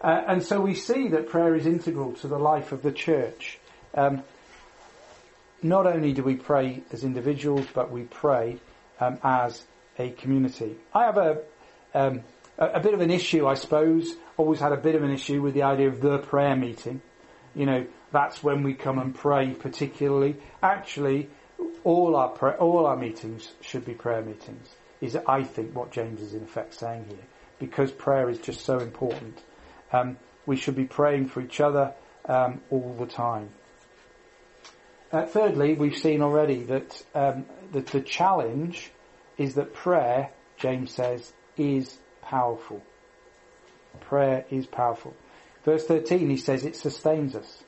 Uh, 0.00 0.22
and 0.28 0.42
so 0.42 0.60
we 0.60 0.74
see 0.74 1.08
that 1.08 1.28
prayer 1.28 1.54
is 1.54 1.66
integral 1.66 2.12
to 2.12 2.28
the 2.28 2.38
life 2.38 2.72
of 2.72 2.82
the 2.82 2.92
church. 2.92 3.58
Um, 3.94 4.22
not 5.68 5.86
only 5.86 6.12
do 6.12 6.22
we 6.22 6.36
pray 6.36 6.82
as 6.92 7.04
individuals, 7.04 7.66
but 7.74 7.90
we 7.90 8.02
pray 8.02 8.58
um, 9.00 9.18
as 9.22 9.64
a 9.98 10.10
community. 10.10 10.76
I 10.94 11.04
have 11.04 11.16
a, 11.16 11.42
um, 11.94 12.20
a, 12.58 12.66
a 12.66 12.80
bit 12.80 12.94
of 12.94 13.00
an 13.00 13.10
issue, 13.10 13.46
I 13.46 13.54
suppose. 13.54 14.14
Always 14.36 14.60
had 14.60 14.72
a 14.72 14.76
bit 14.76 14.94
of 14.94 15.02
an 15.02 15.10
issue 15.10 15.40
with 15.42 15.54
the 15.54 15.62
idea 15.62 15.88
of 15.88 16.00
the 16.00 16.18
prayer 16.18 16.56
meeting. 16.56 17.00
You 17.54 17.66
know, 17.66 17.86
that's 18.12 18.42
when 18.42 18.62
we 18.62 18.74
come 18.74 18.98
and 18.98 19.14
pray 19.14 19.54
particularly. 19.54 20.36
Actually, 20.62 21.30
all 21.84 22.16
our 22.16 22.28
pra- 22.28 22.56
all 22.58 22.86
our 22.86 22.96
meetings 22.96 23.52
should 23.60 23.84
be 23.84 23.94
prayer 23.94 24.22
meetings 24.22 24.74
is, 25.00 25.16
I 25.26 25.42
think, 25.42 25.74
what 25.74 25.92
James 25.92 26.20
is 26.20 26.34
in 26.34 26.42
effect 26.42 26.74
saying 26.74 27.06
here. 27.08 27.24
Because 27.58 27.90
prayer 27.92 28.28
is 28.28 28.38
just 28.38 28.60
so 28.60 28.78
important. 28.78 29.42
Um, 29.92 30.18
we 30.44 30.56
should 30.56 30.76
be 30.76 30.84
praying 30.84 31.28
for 31.28 31.40
each 31.40 31.60
other 31.60 31.94
um, 32.26 32.60
all 32.70 32.94
the 32.98 33.06
time. 33.06 33.50
Uh, 35.16 35.24
thirdly, 35.24 35.72
we've 35.72 35.96
seen 35.96 36.20
already 36.20 36.62
that, 36.64 37.02
um, 37.14 37.46
the 37.72 38.02
challenge 38.02 38.90
is 39.38 39.54
that 39.54 39.72
prayer, 39.72 40.30
James 40.58 40.90
says, 40.90 41.32
is 41.56 41.98
powerful. 42.20 42.82
Prayer 44.00 44.44
is 44.50 44.66
powerful. 44.66 45.14
Verse 45.64 45.86
13, 45.86 46.28
he 46.28 46.36
says 46.36 46.66
it 46.66 46.76
sustains 46.76 47.34
us. 47.34 47.64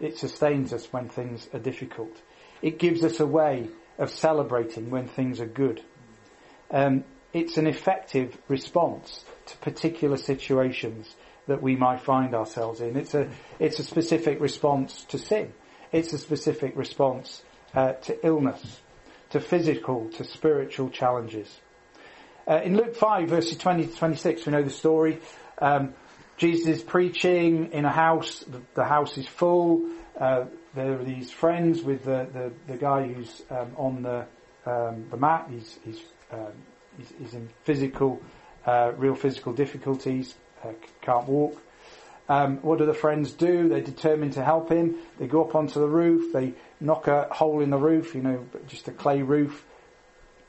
It 0.00 0.18
sustains 0.18 0.74
us 0.74 0.92
when 0.92 1.08
things 1.08 1.48
are 1.54 1.58
difficult. 1.58 2.20
It 2.60 2.78
gives 2.78 3.02
us 3.04 3.20
a 3.20 3.26
way 3.26 3.70
of 3.98 4.10
celebrating 4.10 4.90
when 4.90 5.08
things 5.08 5.40
are 5.40 5.46
good 5.46 5.82
um, 6.70 7.04
it's 7.32 7.56
an 7.56 7.66
effective 7.66 8.36
response 8.48 9.24
to 9.46 9.56
particular 9.58 10.16
situations 10.16 11.14
that 11.46 11.62
we 11.62 11.76
might 11.76 12.00
find 12.00 12.34
ourselves 12.34 12.80
in. 12.80 12.96
It's 12.96 13.14
a, 13.14 13.30
it's 13.58 13.78
a 13.78 13.84
specific 13.84 14.40
response 14.40 15.04
to 15.10 15.18
sin. 15.18 15.52
It's 15.94 16.12
a 16.12 16.18
specific 16.18 16.76
response 16.76 17.40
uh, 17.72 17.92
to 17.92 18.26
illness, 18.26 18.80
to 19.30 19.38
physical, 19.38 20.10
to 20.16 20.24
spiritual 20.24 20.90
challenges. 20.90 21.48
Uh, 22.48 22.62
in 22.64 22.76
Luke 22.76 22.96
5 22.96 23.28
verses 23.28 23.56
20 23.56 23.86
to 23.86 23.96
26, 23.96 24.44
we 24.44 24.52
know 24.52 24.64
the 24.64 24.70
story. 24.70 25.20
Um, 25.58 25.94
Jesus 26.36 26.66
is 26.66 26.82
preaching 26.82 27.70
in 27.70 27.84
a 27.84 27.92
house. 27.92 28.40
The, 28.40 28.60
the 28.74 28.82
house 28.82 29.16
is 29.18 29.28
full. 29.28 29.88
Uh, 30.18 30.46
there 30.74 30.98
are 30.98 31.04
these 31.04 31.30
friends 31.30 31.80
with 31.80 32.02
the, 32.02 32.26
the, 32.32 32.52
the 32.72 32.76
guy 32.76 33.06
who's 33.06 33.42
um, 33.48 33.70
on 33.76 34.02
the, 34.02 34.26
um, 34.66 35.06
the 35.12 35.16
mat. 35.16 35.46
He's, 35.48 35.78
he's 35.84 36.02
um, 36.32 36.52
he's, 36.98 37.12
he's, 37.20 37.34
in 37.34 37.48
physical, 37.62 38.20
uh, 38.66 38.90
real 38.96 39.14
physical 39.14 39.52
difficulties, 39.52 40.34
uh, 40.64 40.72
can't 41.02 41.28
walk. 41.28 41.62
Um, 42.28 42.58
what 42.58 42.78
do 42.78 42.86
the 42.86 42.94
friends 42.94 43.32
do? 43.32 43.68
They're 43.68 43.80
determined 43.80 44.34
to 44.34 44.44
help 44.44 44.70
him. 44.70 44.96
They 45.18 45.26
go 45.26 45.44
up 45.44 45.54
onto 45.54 45.80
the 45.80 45.88
roof. 45.88 46.32
They 46.32 46.54
knock 46.80 47.06
a 47.06 47.28
hole 47.30 47.60
in 47.60 47.70
the 47.70 47.76
roof, 47.78 48.14
you 48.14 48.22
know, 48.22 48.46
just 48.66 48.88
a 48.88 48.92
clay 48.92 49.22
roof. 49.22 49.64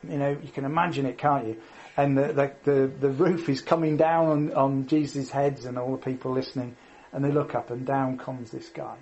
You 0.07 0.17
know, 0.17 0.37
you 0.41 0.51
can 0.51 0.65
imagine 0.65 1.05
it, 1.05 1.17
can't 1.17 1.47
you? 1.47 1.61
And 1.97 2.17
the, 2.17 2.27
the, 2.33 2.53
the, 2.63 2.87
the 2.87 3.09
roof 3.09 3.49
is 3.49 3.61
coming 3.61 3.97
down 3.97 4.27
on, 4.27 4.53
on 4.53 4.87
Jesus' 4.87 5.29
heads 5.29 5.65
and 5.65 5.77
all 5.77 5.91
the 5.91 6.03
people 6.03 6.31
listening. 6.31 6.77
And 7.11 7.23
they 7.23 7.31
look 7.31 7.55
up 7.55 7.71
and 7.71 7.85
down 7.85 8.17
comes 8.17 8.51
this 8.51 8.69
guy. 8.69 8.95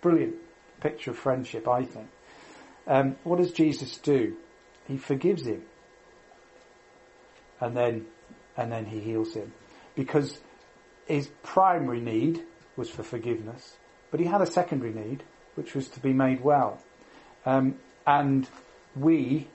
Brilliant 0.00 0.34
picture 0.80 1.10
of 1.12 1.18
friendship, 1.18 1.68
I 1.68 1.84
think. 1.84 2.08
Um, 2.86 3.16
what 3.24 3.38
does 3.38 3.52
Jesus 3.52 3.98
do? 3.98 4.36
He 4.86 4.96
forgives 4.96 5.46
him 5.46 5.62
and 7.60 7.76
then 7.76 8.06
and 8.56 8.72
then 8.72 8.84
he 8.86 9.00
heals 9.00 9.34
him 9.34 9.52
because 9.94 10.38
his 11.10 11.28
primary 11.42 12.00
need 12.00 12.42
was 12.76 12.88
for 12.88 13.02
forgiveness, 13.02 13.76
but 14.10 14.20
he 14.20 14.26
had 14.26 14.40
a 14.40 14.46
secondary 14.46 14.92
need, 14.92 15.22
which 15.54 15.74
was 15.74 15.88
to 15.88 16.00
be 16.00 16.12
made 16.12 16.42
well. 16.42 16.80
Um, 17.44 17.76
and 18.06 18.48
we 18.94 19.48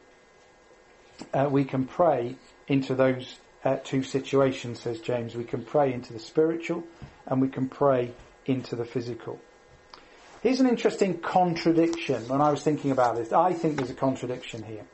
uh, 1.34 1.48
we 1.50 1.64
can 1.64 1.86
pray 1.86 2.36
into 2.68 2.94
those 2.94 3.40
uh, 3.64 3.78
two 3.84 4.04
situations, 4.04 4.82
says 4.82 5.00
James. 5.00 5.36
We 5.36 5.46
can 5.46 5.64
pray 5.64 5.94
into 5.94 6.14
the 6.14 6.20
spiritual, 6.20 6.84
and 7.26 7.42
we 7.42 7.48
can 7.48 7.70
pray 7.70 8.12
into 8.46 8.76
the 8.76 8.86
physical. 8.86 9.40
Here's 10.42 10.60
an 10.60 10.68
interesting 10.68 11.20
contradiction 11.20 12.28
when 12.28 12.42
I 12.42 12.52
was 12.52 12.62
thinking 12.64 12.92
about 12.92 13.16
this. 13.16 13.32
I 13.32 13.54
think 13.54 13.78
there's 13.78 13.90
a 13.90 13.96
contradiction 13.96 14.62
here. 14.62 14.86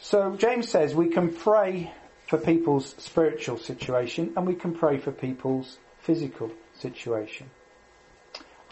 So 0.00 0.36
James 0.36 0.68
says 0.68 0.94
we 0.94 1.08
can 1.08 1.32
pray 1.32 1.90
for 2.26 2.38
people's 2.38 2.94
spiritual 2.98 3.58
situation 3.58 4.32
and 4.36 4.46
we 4.46 4.54
can 4.54 4.74
pray 4.74 4.98
for 4.98 5.12
people's 5.12 5.78
physical 6.00 6.50
situation. 6.74 7.50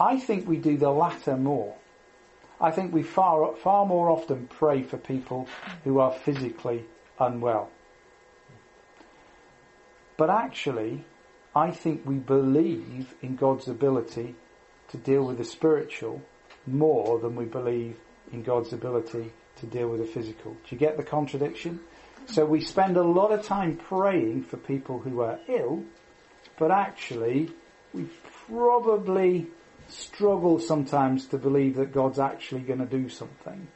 I 0.00 0.18
think 0.18 0.48
we 0.48 0.56
do 0.56 0.76
the 0.76 0.90
latter 0.90 1.36
more. 1.36 1.76
I 2.60 2.70
think 2.70 2.92
we 2.92 3.02
far, 3.02 3.54
far 3.56 3.86
more 3.86 4.10
often 4.10 4.46
pray 4.46 4.82
for 4.82 4.96
people 4.96 5.48
who 5.84 5.98
are 5.98 6.12
physically 6.12 6.84
unwell. 7.18 7.70
But 10.16 10.30
actually, 10.30 11.04
I 11.54 11.70
think 11.70 12.02
we 12.04 12.16
believe 12.16 13.14
in 13.20 13.36
God's 13.36 13.68
ability 13.68 14.34
to 14.88 14.96
deal 14.96 15.24
with 15.24 15.38
the 15.38 15.44
spiritual 15.44 16.22
more 16.66 17.18
than 17.18 17.34
we 17.34 17.44
believe 17.44 17.96
in 18.32 18.42
God's 18.42 18.72
ability 18.72 19.32
to 19.56 19.66
deal 19.66 19.88
with 19.88 20.00
the 20.00 20.06
physical. 20.06 20.52
Do 20.52 20.68
you 20.70 20.78
get 20.78 20.96
the 20.96 21.02
contradiction? 21.02 21.80
So 22.26 22.44
we 22.46 22.60
spend 22.60 22.96
a 22.96 23.02
lot 23.02 23.32
of 23.32 23.44
time 23.44 23.76
praying 23.76 24.44
for 24.44 24.56
people 24.56 24.98
who 25.00 25.20
are 25.20 25.38
ill, 25.48 25.84
but 26.58 26.70
actually 26.70 27.50
we 27.92 28.06
probably 28.46 29.48
struggle 29.88 30.58
sometimes 30.58 31.26
to 31.26 31.38
believe 31.38 31.76
that 31.76 31.92
God's 31.92 32.18
actually 32.18 32.60
going 32.60 32.78
to 32.78 32.86
do 32.86 33.08
something. 33.08 33.68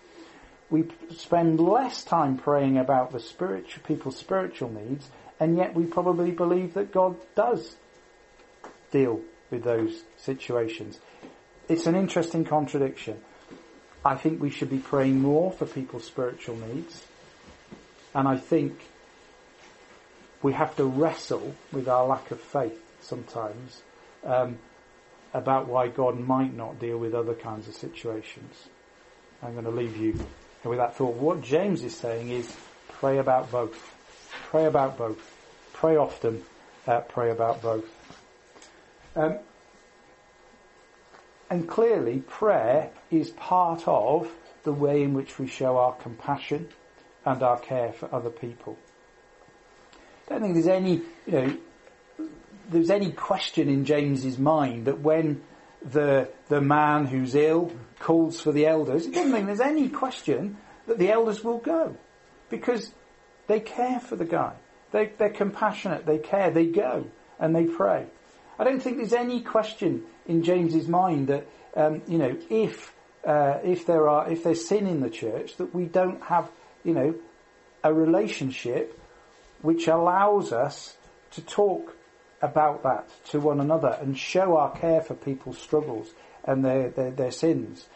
we 0.71 0.85
spend 1.17 1.61
less 1.61 2.03
time 2.05 2.37
praying 2.37 2.77
about 2.79 3.13
the 3.13 3.21
spiritual 3.21 3.83
people's 3.87 4.17
spiritual 4.17 4.71
needs, 4.71 5.09
and 5.39 5.57
yet 5.57 5.75
we 5.75 5.85
probably 5.85 6.31
believe 6.31 6.75
that 6.75 6.93
God 6.93 7.17
does 7.35 7.77
deal 8.91 9.21
with 9.51 9.63
those 9.63 10.03
situations. 10.17 10.99
It's 11.69 11.87
an 11.87 11.95
interesting 11.95 12.45
contradiction. 12.45 13.21
I 14.05 14.17
think 14.17 14.41
we 14.41 14.51
should 14.51 14.71
be 14.71 14.79
praying 14.79 15.21
more 15.21 15.53
for 15.53 15.67
people's 15.67 16.05
spiritual 16.05 16.57
needs, 16.57 17.05
and 18.17 18.27
I 18.27 18.39
think 18.39 18.81
we 20.43 20.55
have 20.55 20.75
to 20.77 20.87
wrestle 20.87 21.55
with 21.71 21.87
our 21.87 22.07
lack 22.07 22.31
of 22.31 22.41
faith 22.41 22.81
sometimes 23.03 23.83
um, 24.25 24.59
about 25.35 25.69
why 25.69 25.89
God 25.89 26.19
might 26.19 26.55
not 26.57 26.81
deal 26.81 26.97
with 26.97 27.15
other 27.15 27.35
kinds 27.35 27.69
of 27.69 27.75
situations. 27.75 28.69
I'm 29.43 29.53
going 29.53 29.67
to 29.67 29.71
leave 29.71 29.99
you 29.99 30.19
with 30.65 30.79
that 30.79 30.97
thought. 30.97 31.17
What 31.17 31.43
James 31.43 31.85
is 31.85 31.95
saying 31.95 32.31
is 32.31 32.57
pray 32.89 33.19
about 33.19 33.53
both. 33.53 33.95
Pray 34.49 34.65
about 34.65 34.97
both. 34.97 35.19
Pray 35.75 35.97
often. 35.97 36.43
Uh, 36.87 37.01
pray 37.01 37.31
about 37.31 37.61
both. 37.61 37.85
Um, 39.15 39.37
and 41.51 41.69
clearly, 41.69 42.21
prayer 42.21 42.89
is 43.11 43.29
part 43.29 43.87
of 43.87 44.33
the 44.65 44.73
way 44.73 45.03
in 45.03 45.13
which 45.13 45.39
we 45.39 45.47
show 45.47 45.77
our 45.77 45.93
compassion 45.93 46.71
and 47.27 47.43
our 47.43 47.59
care 47.59 47.93
for 47.93 48.13
other 48.15 48.31
people. 48.31 48.79
I 50.27 50.33
don't 50.33 50.43
think 50.43 50.55
there's 50.55 50.67
any, 50.67 51.03
you 51.27 51.33
know, 51.33 51.57
there's 52.71 52.91
any 52.91 53.13
question 53.13 53.69
in 53.69 53.85
James's 53.85 54.39
mind 54.39 54.87
that 54.87 55.01
when 55.01 55.43
the 55.83 56.31
the 56.49 56.61
man 56.61 57.07
who's 57.07 57.35
ill 57.35 57.73
calls 57.99 58.41
for 58.41 58.53
the 58.53 58.67
elders, 58.67 59.05
he 59.05 59.13
doesn't 59.13 59.33
think 59.33 59.47
there's 59.47 59.61
any 59.61 59.89
question 59.89 60.57
that 60.87 60.99
the 60.99 61.11
elders 61.11 61.45
will 61.45 61.59
go 61.59 61.97
because 62.49 62.93
they 63.47 63.61
care 63.61 64.01
for 64.01 64.17
the 64.17 64.25
guy. 64.25 64.55
They, 64.93 65.13
they're 65.19 65.31
compassionate. 65.31 66.07
They 66.07 66.19
care. 66.19 66.51
They 66.51 66.67
go 66.67 67.07
and 67.39 67.55
they 67.55 67.65
pray. 67.65 68.07
I 68.59 68.65
don't 68.65 68.81
think 68.81 68.97
there's 68.97 69.13
any 69.13 69.43
question 69.43 70.05
in 70.27 70.43
James's 70.43 70.89
mind 70.89 71.29
that 71.29 71.47
um, 71.77 72.03
you 72.09 72.19
know 72.19 72.37
if 72.51 72.93
uh, 73.25 73.59
if 73.63 73.87
there 73.87 74.09
are 74.09 74.31
if 74.31 74.43
there's 74.43 74.67
sin 74.67 74.87
in 74.87 75.01
the 75.01 75.11
church 75.11 75.57
that 75.59 75.75
we 75.75 75.85
don't 75.85 76.23
have 76.23 76.51
you 76.87 76.95
know 76.95 77.15
a 77.85 77.93
relationship 77.93 78.99
which 79.61 79.89
allows 79.89 80.53
us 80.53 80.97
to 81.33 81.43
talk 81.43 81.97
about 82.41 82.83
that 82.83 83.09
to 83.27 83.41
one 83.41 83.61
another 83.61 83.97
and 84.01 84.17
show 84.17 84.57
our 84.57 84.71
care 84.77 85.01
for 85.01 85.15
people's 85.15 85.59
struggles 85.59 86.09
and 86.45 86.65
their, 86.65 86.91
their, 86.91 87.11
their 87.11 87.31
sins. 87.31 87.87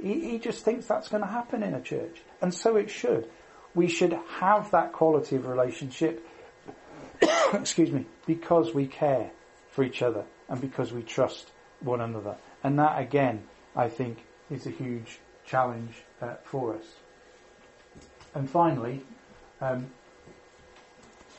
He, 0.00 0.30
he 0.30 0.38
just 0.38 0.64
thinks 0.64 0.86
that's 0.86 1.08
going 1.08 1.22
to 1.22 1.28
happen 1.28 1.62
in 1.62 1.74
a 1.74 1.80
church. 1.80 2.22
And 2.40 2.54
so 2.54 2.76
it 2.76 2.90
should. 2.90 3.28
We 3.74 3.88
should 3.88 4.18
have 4.40 4.70
that 4.70 4.92
quality 4.92 5.36
of 5.36 5.46
relationship, 5.46 6.26
excuse 7.52 7.90
me, 7.90 8.06
because 8.26 8.74
we 8.74 8.86
care 8.86 9.30
for 9.70 9.84
each 9.84 10.02
other 10.02 10.24
and 10.48 10.60
because 10.60 10.92
we 10.92 11.02
trust 11.02 11.50
one 11.80 12.00
another. 12.00 12.36
And 12.64 12.78
that 12.78 13.00
again, 13.00 13.44
I 13.76 13.88
think, 13.88 14.18
is 14.50 14.66
a 14.66 14.70
huge 14.70 15.18
challenge 15.44 15.94
uh, 16.20 16.34
for 16.44 16.76
us. 16.76 16.84
And 18.34 18.48
finally, 18.48 19.02
um, 19.60 19.90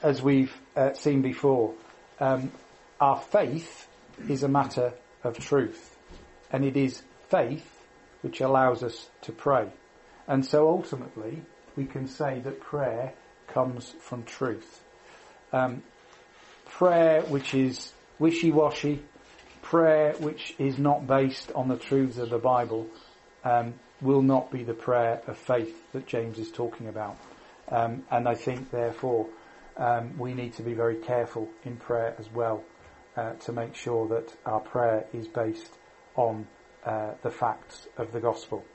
as 0.04 0.22
we've 0.22 0.54
uh, 0.76 0.94
seen 0.94 1.22
before, 1.22 1.74
um, 2.20 2.52
our 3.00 3.20
faith 3.20 3.88
is 4.28 4.44
a 4.44 4.48
matter 4.48 4.94
of 5.24 5.38
truth, 5.40 5.98
and 6.52 6.66
it 6.66 6.76
is 6.76 7.02
faith 7.30 7.68
which 8.22 8.42
allows 8.42 8.84
us 8.84 9.10
to 9.22 9.32
pray. 9.32 9.68
And 10.28 10.46
so 10.46 10.68
ultimately, 10.68 11.42
we 11.76 11.86
can 11.86 12.08
say 12.08 12.40
that 12.40 12.60
prayer 12.60 13.14
comes 13.48 13.96
from 14.00 14.24
truth. 14.24 14.84
Um, 15.52 15.84
prayer 16.66 17.22
which 17.24 17.54
is 17.54 17.94
wishy-washy, 18.20 19.02
prayer 19.62 20.14
which 20.20 20.56
is 20.60 20.78
not 20.78 21.08
based 21.08 21.52
on 21.54 21.68
the 21.68 21.78
truths 21.78 22.18
of 22.18 22.30
the 22.30 22.38
Bible, 22.38 22.88
um, 23.44 23.74
will 24.02 24.22
not 24.22 24.52
be 24.52 24.64
the 24.64 24.74
prayer 24.74 25.22
of 25.28 25.38
faith 25.38 25.92
that 25.94 26.08
James 26.08 26.40
is 26.40 26.52
talking 26.52 26.88
about. 26.88 27.18
Um, 27.70 28.04
and 28.12 28.28
I 28.28 28.36
think, 28.36 28.72
therefore, 28.72 29.28
um, 29.78 30.18
we 30.18 30.34
need 30.34 30.54
to 30.54 30.64
be 30.64 30.74
very 30.74 30.98
careful 30.98 31.50
in 31.64 31.78
prayer 31.78 32.16
as 32.20 32.30
well 32.32 32.64
uh, 33.16 33.34
to 33.34 33.52
make 33.52 33.76
sure 33.76 34.08
that 34.10 34.34
our 34.46 34.60
prayer 34.60 35.06
is 35.14 35.28
based 35.28 35.72
on 36.16 36.48
uh, 36.86 37.12
the 37.22 37.30
facts 37.30 37.88
of 37.98 38.12
the 38.12 38.20
gospel. 38.20 38.66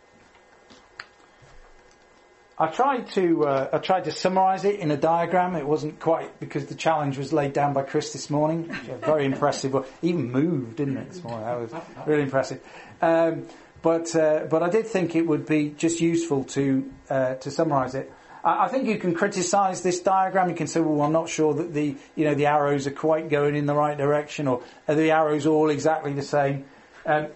I 2.59 2.69
tried 2.69 3.11
to 3.11 3.45
uh, 3.45 3.69
I 3.71 3.79
tried 3.79 4.05
to 4.05 4.13
summarise 4.13 4.65
it 4.65 4.81
in 4.81 4.91
a 4.91 4.97
diagram. 4.97 5.57
It 5.57 5.67
wasn't 5.67 6.01
quite 6.01 6.41
because 6.41 6.65
the 6.67 6.75
challenge 6.75 7.19
was 7.19 7.31
laid 7.31 7.53
down 7.53 7.75
by 7.75 7.83
Chris 7.83 8.15
this 8.15 8.31
morning. 8.31 8.73
Very 9.03 9.25
impressive. 9.33 9.77
Even 10.01 10.33
moved, 10.33 10.77
didn't 10.77 10.97
it? 10.97 11.11
This 11.11 11.23
morning, 11.23 11.45
that 11.45 11.61
was 11.61 11.75
really 12.07 12.23
impressive. 12.23 12.63
Um, 13.03 13.47
but 13.87 14.17
uh, 14.17 14.47
but 14.51 14.65
I 14.65 14.69
did 14.69 14.89
think 14.89 15.15
it 15.15 15.29
would 15.29 15.47
be 15.47 15.69
just 15.69 16.01
useful 16.01 16.43
to 16.57 16.91
uh, 17.09 17.35
to 17.37 17.53
summarise 17.53 17.95
it. 17.95 18.13
I, 18.43 18.65
I 18.65 18.69
think 18.69 18.89
you 18.89 18.99
can 18.99 19.15
criticise 19.15 19.83
this 19.83 20.01
diagram. 20.01 20.49
You 20.49 20.57
can 20.57 20.67
say, 20.67 20.81
well, 20.81 21.03
I'm 21.03 21.13
not 21.13 21.29
sure 21.29 21.55
that 21.55 21.73
the, 21.73 21.95
you 22.17 22.25
know, 22.25 22.35
the 22.35 22.47
arrows 22.47 22.89
are 22.89 22.97
quite 23.07 23.29
going 23.29 23.55
in 23.55 23.67
the 23.67 23.77
right 23.77 23.97
direction 23.97 24.49
or 24.49 24.65
are 24.89 24.97
the 24.97 25.13
arrows 25.13 25.47
all 25.47 25.71
exactly 25.71 26.13
the 26.15 26.25
same? 26.25 26.65
Um, 27.05 27.29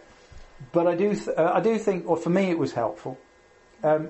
but 0.72 0.88
I 0.88 0.96
do, 0.96 1.14
th- 1.14 1.28
uh, 1.28 1.52
I 1.54 1.60
do 1.60 1.78
think, 1.78 2.10
or 2.10 2.16
for 2.16 2.30
me 2.30 2.50
it 2.50 2.58
was 2.58 2.72
helpful. 2.72 3.16
Um, 3.84 4.08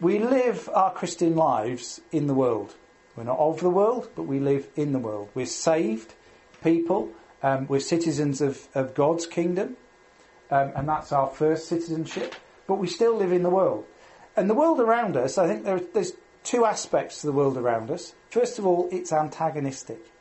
we 0.00 0.20
live 0.20 0.70
our 0.72 0.92
Christian 0.92 1.34
lives 1.34 2.00
in 2.12 2.28
the 2.28 2.34
world. 2.34 2.76
We're 3.16 3.24
not 3.24 3.40
of 3.40 3.58
the 3.58 3.70
world, 3.70 4.08
but 4.14 4.22
we 4.22 4.38
live 4.38 4.68
in 4.76 4.92
the 4.92 5.00
world. 5.00 5.30
We're 5.34 5.46
saved 5.46 6.14
people. 6.62 7.10
Um, 7.42 7.66
we're 7.66 7.80
citizens 7.80 8.40
of, 8.40 8.68
of 8.72 8.94
God's 8.94 9.26
kingdom. 9.26 9.76
Um, 10.50 10.72
and 10.76 10.88
that's 10.88 11.12
our 11.12 11.28
first 11.28 11.68
citizenship. 11.68 12.34
But 12.66 12.76
we 12.76 12.86
still 12.86 13.16
live 13.16 13.32
in 13.32 13.42
the 13.42 13.50
world. 13.50 13.84
And 14.36 14.50
the 14.50 14.54
world 14.54 14.80
around 14.80 15.16
us, 15.16 15.38
I 15.38 15.46
think 15.46 15.64
there, 15.64 15.80
there's 15.80 16.12
two 16.44 16.64
aspects 16.64 17.20
to 17.20 17.26
the 17.26 17.32
world 17.32 17.56
around 17.56 17.90
us. 17.90 18.14
First 18.30 18.58
of 18.58 18.66
all, 18.66 18.88
it's 18.92 19.12
antagonistic. 19.12 20.12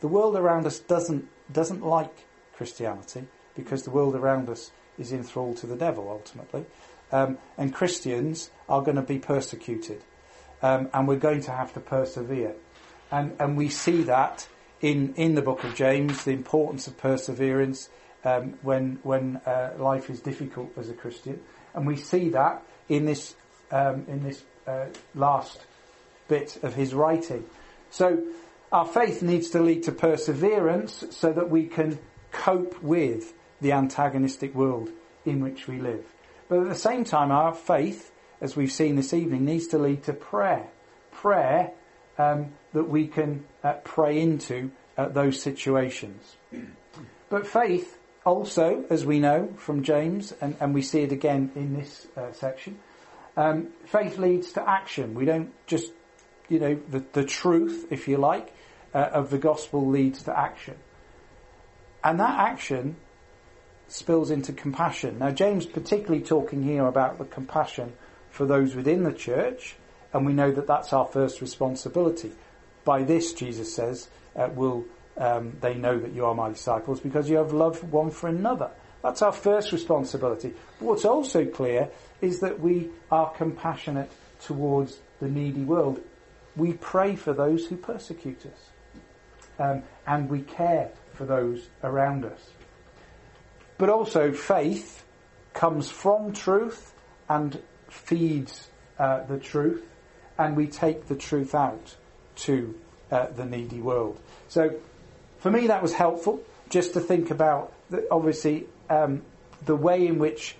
The 0.00 0.08
world 0.08 0.36
around 0.36 0.66
us 0.66 0.78
doesn't, 0.78 1.28
doesn't 1.52 1.84
like 1.84 2.26
Christianity 2.54 3.26
because 3.54 3.84
the 3.84 3.90
world 3.90 4.14
around 4.14 4.48
us 4.48 4.72
is 4.98 5.12
enthralled 5.12 5.56
to 5.58 5.66
the 5.66 5.76
devil 5.76 6.08
ultimately. 6.10 6.66
Um, 7.10 7.38
and 7.56 7.74
Christians 7.74 8.50
are 8.68 8.82
going 8.82 8.96
to 8.96 9.02
be 9.02 9.18
persecuted. 9.18 10.02
Um, 10.62 10.88
and 10.92 11.06
we're 11.06 11.16
going 11.16 11.42
to 11.42 11.52
have 11.52 11.72
to 11.74 11.80
persevere. 11.80 12.54
And, 13.10 13.36
and 13.38 13.56
we 13.56 13.68
see 13.68 14.02
that 14.04 14.48
in, 14.80 15.14
in 15.14 15.34
the 15.34 15.42
book 15.42 15.64
of 15.64 15.74
James, 15.74 16.24
the 16.24 16.32
importance 16.32 16.86
of 16.86 16.96
perseverance 16.96 17.88
um, 18.24 18.54
when, 18.62 18.98
when 19.02 19.36
uh, 19.46 19.72
life 19.78 20.10
is 20.10 20.20
difficult 20.20 20.70
as 20.76 20.88
a 20.88 20.94
Christian. 20.94 21.40
And 21.74 21.86
we 21.86 21.96
see 21.96 22.30
that 22.30 22.62
in 22.88 23.06
this 23.06 23.34
um, 23.72 24.04
in 24.06 24.22
this 24.22 24.44
uh, 24.66 24.86
last 25.14 25.60
bit 26.28 26.62
of 26.62 26.74
his 26.74 26.94
writing. 26.94 27.44
So 27.90 28.22
our 28.70 28.86
faith 28.86 29.22
needs 29.22 29.50
to 29.50 29.60
lead 29.60 29.84
to 29.84 29.92
perseverance 29.92 31.04
so 31.10 31.32
that 31.32 31.50
we 31.50 31.66
can 31.66 31.98
cope 32.30 32.82
with 32.82 33.34
the 33.60 33.72
antagonistic 33.72 34.54
world 34.54 34.90
in 35.24 35.40
which 35.40 35.66
we 35.66 35.78
live. 35.78 36.04
But 36.48 36.60
at 36.60 36.68
the 36.68 36.74
same 36.74 37.04
time, 37.04 37.30
our 37.30 37.54
faith, 37.54 38.12
as 38.40 38.56
we've 38.56 38.72
seen 38.72 38.96
this 38.96 39.14
evening, 39.14 39.44
needs 39.44 39.68
to 39.68 39.78
lead 39.78 40.04
to 40.04 40.12
prayer. 40.12 40.68
Prayer 41.12 41.72
um, 42.18 42.52
that 42.72 42.88
we 42.88 43.06
can 43.06 43.44
uh, 43.64 43.74
pray 43.84 44.20
into 44.20 44.70
uh, 44.96 45.08
those 45.08 45.40
situations. 45.40 46.36
But 47.30 47.46
faith 47.46 47.98
also, 48.24 48.84
as 48.88 49.04
we 49.04 49.18
know 49.18 49.52
from 49.56 49.82
James, 49.82 50.32
and, 50.40 50.56
and 50.60 50.74
we 50.74 50.82
see 50.82 51.00
it 51.02 51.12
again 51.12 51.50
in 51.56 51.74
this 51.74 52.06
uh, 52.16 52.32
section, 52.32 52.78
um, 53.36 53.68
faith 53.86 54.18
leads 54.18 54.52
to 54.52 54.68
action. 54.68 55.14
We 55.14 55.24
don't 55.24 55.50
just, 55.66 55.90
you 56.48 56.60
know, 56.60 56.78
the, 56.88 57.04
the 57.12 57.24
truth, 57.24 57.88
if 57.90 58.06
you 58.06 58.18
like, 58.18 58.52
uh, 58.94 58.98
of 59.12 59.30
the 59.30 59.38
gospel 59.38 59.88
leads 59.88 60.22
to 60.24 60.38
action. 60.38 60.76
And 62.04 62.20
that 62.20 62.38
action 62.38 62.96
spills 63.88 64.30
into 64.30 64.52
compassion. 64.52 65.18
Now, 65.18 65.30
James 65.30 65.66
particularly 65.66 66.22
talking 66.22 66.62
here 66.62 66.86
about 66.86 67.18
the 67.18 67.24
compassion 67.24 67.92
for 68.30 68.46
those 68.46 68.74
within 68.74 69.02
the 69.02 69.12
church, 69.12 69.76
and 70.12 70.24
we 70.26 70.32
know 70.32 70.50
that 70.52 70.66
that's 70.66 70.92
our 70.92 71.06
first 71.06 71.40
responsibility. 71.40 72.32
By 72.84 73.02
this, 73.02 73.32
Jesus 73.32 73.74
says, 73.74 74.08
uh, 74.36 74.48
will 74.54 74.84
um, 75.16 75.56
they 75.60 75.74
know 75.74 75.98
that 75.98 76.12
you 76.12 76.24
are 76.24 76.34
my 76.34 76.48
disciples 76.48 77.00
because 77.00 77.28
you 77.28 77.36
have 77.36 77.52
love 77.52 77.82
one 77.92 78.10
for 78.10 78.28
another. 78.28 78.70
That's 79.02 79.22
our 79.22 79.32
first 79.32 79.72
responsibility. 79.72 80.54
But 80.78 80.86
what's 80.86 81.04
also 81.04 81.44
clear 81.44 81.90
is 82.20 82.40
that 82.40 82.60
we 82.60 82.90
are 83.10 83.30
compassionate 83.30 84.10
towards 84.44 84.98
the 85.20 85.28
needy 85.28 85.64
world. 85.64 86.00
We 86.56 86.74
pray 86.74 87.16
for 87.16 87.32
those 87.32 87.66
who 87.66 87.76
persecute 87.76 88.46
us. 88.46 88.70
Um, 89.58 89.82
and 90.06 90.30
we 90.30 90.42
care 90.42 90.90
for 91.14 91.24
those 91.24 91.68
around 91.82 92.24
us. 92.24 92.40
But 93.78 93.90
also 93.90 94.32
faith 94.32 95.04
comes 95.52 95.90
from 95.90 96.32
truth 96.32 96.94
and 97.28 97.60
feeds 97.88 98.68
uh, 98.98 99.24
the 99.24 99.38
truth 99.38 99.84
and 100.38 100.56
we 100.56 100.66
take 100.66 101.06
the 101.08 101.16
truth 101.16 101.54
out 101.54 101.96
to 102.34 102.74
uh, 103.10 103.26
the 103.26 103.44
needy 103.44 103.80
world. 103.80 104.18
So 104.48 104.76
for 105.42 105.50
me 105.50 105.66
that 105.66 105.82
was 105.82 105.92
helpful 105.92 106.40
just 106.70 106.94
to 106.94 107.00
think 107.00 107.30
about 107.30 107.72
the, 107.90 108.06
obviously 108.10 108.66
um, 108.88 109.22
the 109.66 109.76
way 109.76 110.06
in 110.06 110.18
which 110.18 110.56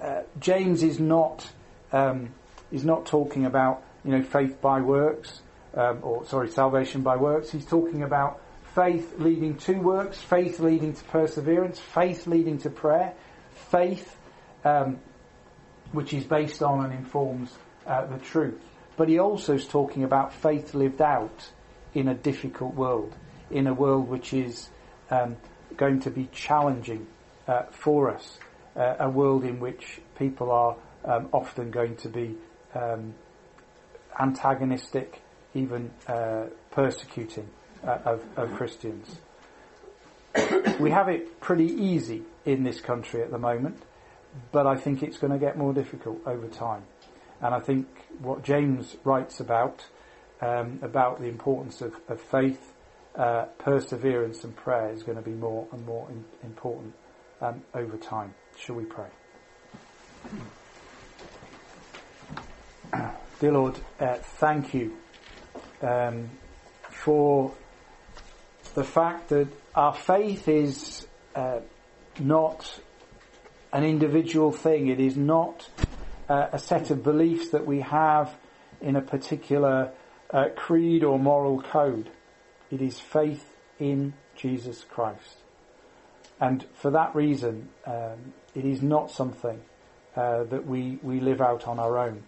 uh, 0.00 0.22
James 0.40 0.82
is 0.82 0.98
not 0.98 1.50
um, 1.92 2.30
is 2.72 2.84
not 2.84 3.06
talking 3.06 3.44
about 3.44 3.82
you 4.04 4.12
know 4.12 4.22
faith 4.22 4.60
by 4.60 4.80
works 4.80 5.40
um, 5.74 5.98
or 6.02 6.24
sorry 6.26 6.48
salvation 6.48 7.02
by 7.02 7.16
works. 7.16 7.50
He's 7.50 7.66
talking 7.66 8.02
about 8.02 8.40
faith 8.74 9.18
leading 9.18 9.56
to 9.56 9.74
works, 9.74 10.18
faith 10.18 10.58
leading 10.60 10.94
to 10.94 11.04
perseverance, 11.04 11.78
faith 11.78 12.26
leading 12.26 12.58
to 12.58 12.70
prayer, 12.70 13.14
faith 13.70 14.16
um, 14.64 14.98
which 15.92 16.12
is 16.12 16.24
based 16.24 16.62
on 16.62 16.84
and 16.84 16.92
informs 16.92 17.52
uh, 17.86 18.06
the 18.06 18.18
truth. 18.18 18.60
But 18.96 19.08
he 19.08 19.18
also 19.18 19.54
is 19.54 19.66
talking 19.66 20.04
about 20.04 20.32
faith 20.32 20.74
lived 20.74 21.02
out 21.02 21.50
in 21.94 22.08
a 22.08 22.14
difficult 22.14 22.74
world, 22.74 23.14
in 23.50 23.66
a 23.66 23.74
world 23.74 24.08
which 24.08 24.32
is 24.32 24.70
um, 25.10 25.36
going 25.76 26.00
to 26.00 26.10
be 26.10 26.28
challenging 26.32 27.06
uh, 27.46 27.62
for 27.70 28.10
us, 28.10 28.38
uh, 28.76 28.96
a 29.00 29.08
world 29.08 29.44
in 29.44 29.60
which 29.60 30.00
people 30.18 30.50
are 30.50 30.76
um, 31.04 31.28
often 31.32 31.70
going 31.70 31.96
to 31.96 32.08
be 32.08 32.34
um, 32.74 33.14
antagonistic, 34.18 35.20
even 35.54 35.90
uh, 36.08 36.44
persecuting 36.70 37.48
uh, 37.84 37.98
of, 38.04 38.24
of 38.36 38.52
Christians. 38.54 39.18
we 40.80 40.90
have 40.90 41.08
it 41.08 41.40
pretty 41.40 41.66
easy 41.66 42.22
in 42.44 42.64
this 42.64 42.80
country 42.80 43.22
at 43.22 43.30
the 43.30 43.38
moment, 43.38 43.82
but 44.52 44.66
I 44.66 44.76
think 44.76 45.02
it's 45.02 45.18
going 45.18 45.32
to 45.32 45.38
get 45.38 45.56
more 45.56 45.72
difficult 45.72 46.20
over 46.26 46.48
time. 46.48 46.82
And 47.40 47.54
I 47.54 47.60
think 47.60 47.86
what 48.20 48.42
James 48.42 48.96
writes 49.04 49.40
about, 49.40 49.86
um, 50.40 50.78
about 50.82 51.20
the 51.20 51.26
importance 51.26 51.80
of, 51.80 51.94
of 52.08 52.20
faith, 52.20 52.72
uh, 53.16 53.44
perseverance 53.58 54.44
and 54.44 54.54
prayer 54.56 54.92
is 54.92 55.02
going 55.02 55.16
to 55.16 55.22
be 55.22 55.30
more 55.30 55.66
and 55.72 55.84
more 55.86 56.08
in, 56.10 56.24
important 56.42 56.94
um, 57.40 57.62
over 57.74 57.96
time. 57.96 58.34
Shall 58.56 58.76
we 58.76 58.84
pray? 58.84 59.08
Dear 63.40 63.52
Lord, 63.52 63.78
uh, 64.00 64.14
thank 64.14 64.74
you 64.74 64.96
um, 65.82 66.30
for 66.82 67.52
the 68.74 68.84
fact 68.84 69.28
that 69.28 69.48
our 69.74 69.94
faith 69.94 70.48
is 70.48 71.06
uh, 71.34 71.60
not 72.18 72.80
an 73.72 73.84
individual 73.84 74.52
thing. 74.52 74.88
It 74.88 75.00
is 75.00 75.16
not 75.16 75.68
uh, 76.28 76.48
a 76.52 76.58
set 76.58 76.90
of 76.90 77.02
beliefs 77.02 77.50
that 77.50 77.66
we 77.66 77.80
have 77.80 78.34
in 78.80 78.96
a 78.96 79.02
particular 79.02 79.92
uh, 80.30 80.46
creed 80.56 81.04
or 81.04 81.18
moral 81.18 81.60
code. 81.60 82.10
It 82.70 82.80
is 82.80 82.98
faith 82.98 83.54
in 83.78 84.14
Jesus 84.36 84.84
Christ. 84.84 85.38
And 86.40 86.64
for 86.74 86.90
that 86.90 87.14
reason, 87.14 87.68
um, 87.86 88.32
it 88.54 88.64
is 88.64 88.82
not 88.82 89.10
something 89.10 89.60
uh, 90.16 90.44
that 90.44 90.66
we, 90.66 90.98
we 91.02 91.20
live 91.20 91.40
out 91.40 91.66
on 91.66 91.78
our 91.78 91.98
own. 91.98 92.22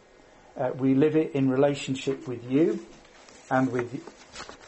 Uh, 0.57 0.71
we 0.77 0.95
live 0.95 1.17
it 1.17 1.33
in 1.35 1.51
relationship 1.51 2.27
with 2.27 2.51
you 2.51 2.85
and 3.51 3.71
with 3.71 4.03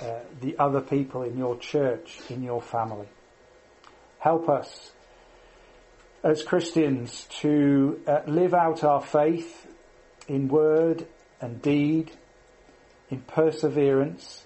uh, 0.03 0.21
the 0.41 0.57
other 0.59 0.81
people 0.81 1.23
in 1.23 1.37
your 1.37 1.57
church, 1.59 2.21
in 2.29 2.43
your 2.43 2.61
family. 2.61 3.09
Help 4.19 4.49
us 4.49 4.93
as 6.23 6.43
Christians 6.43 7.27
to 7.41 8.01
uh, 8.07 8.21
live 8.27 8.55
out 8.55 8.85
our 8.85 9.01
faith 9.01 9.66
in 10.27 10.49
word 10.49 11.07
and 11.41 11.62
deed, 11.62 12.11
in 13.11 13.21
perseverance, 13.23 14.45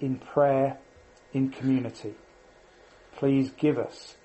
in 0.00 0.18
prayer, 0.18 0.78
in 1.32 1.50
community. 1.50 2.14
Please 3.16 3.50
give 3.50 3.78
us 3.78 4.16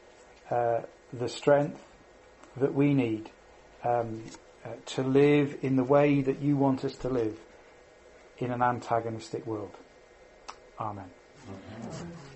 uh, 0.52 0.82
the 1.12 1.30
strength 1.30 1.84
that 2.58 2.74
we 2.74 2.94
need 2.94 3.30
um, 3.84 4.24
uh, 4.64 4.70
to 4.86 5.04
live 5.04 5.58
in 5.62 5.76
the 5.76 5.84
way 5.84 6.22
that 6.22 6.42
you 6.42 6.56
want 6.56 6.86
us 6.86 6.96
to 6.98 7.10
live 7.10 7.40
in 8.38 8.52
an 8.52 8.62
antagonistic 8.62 9.46
world. 9.46 9.76
Amen. 10.80 11.10
Amen. 11.48 12.14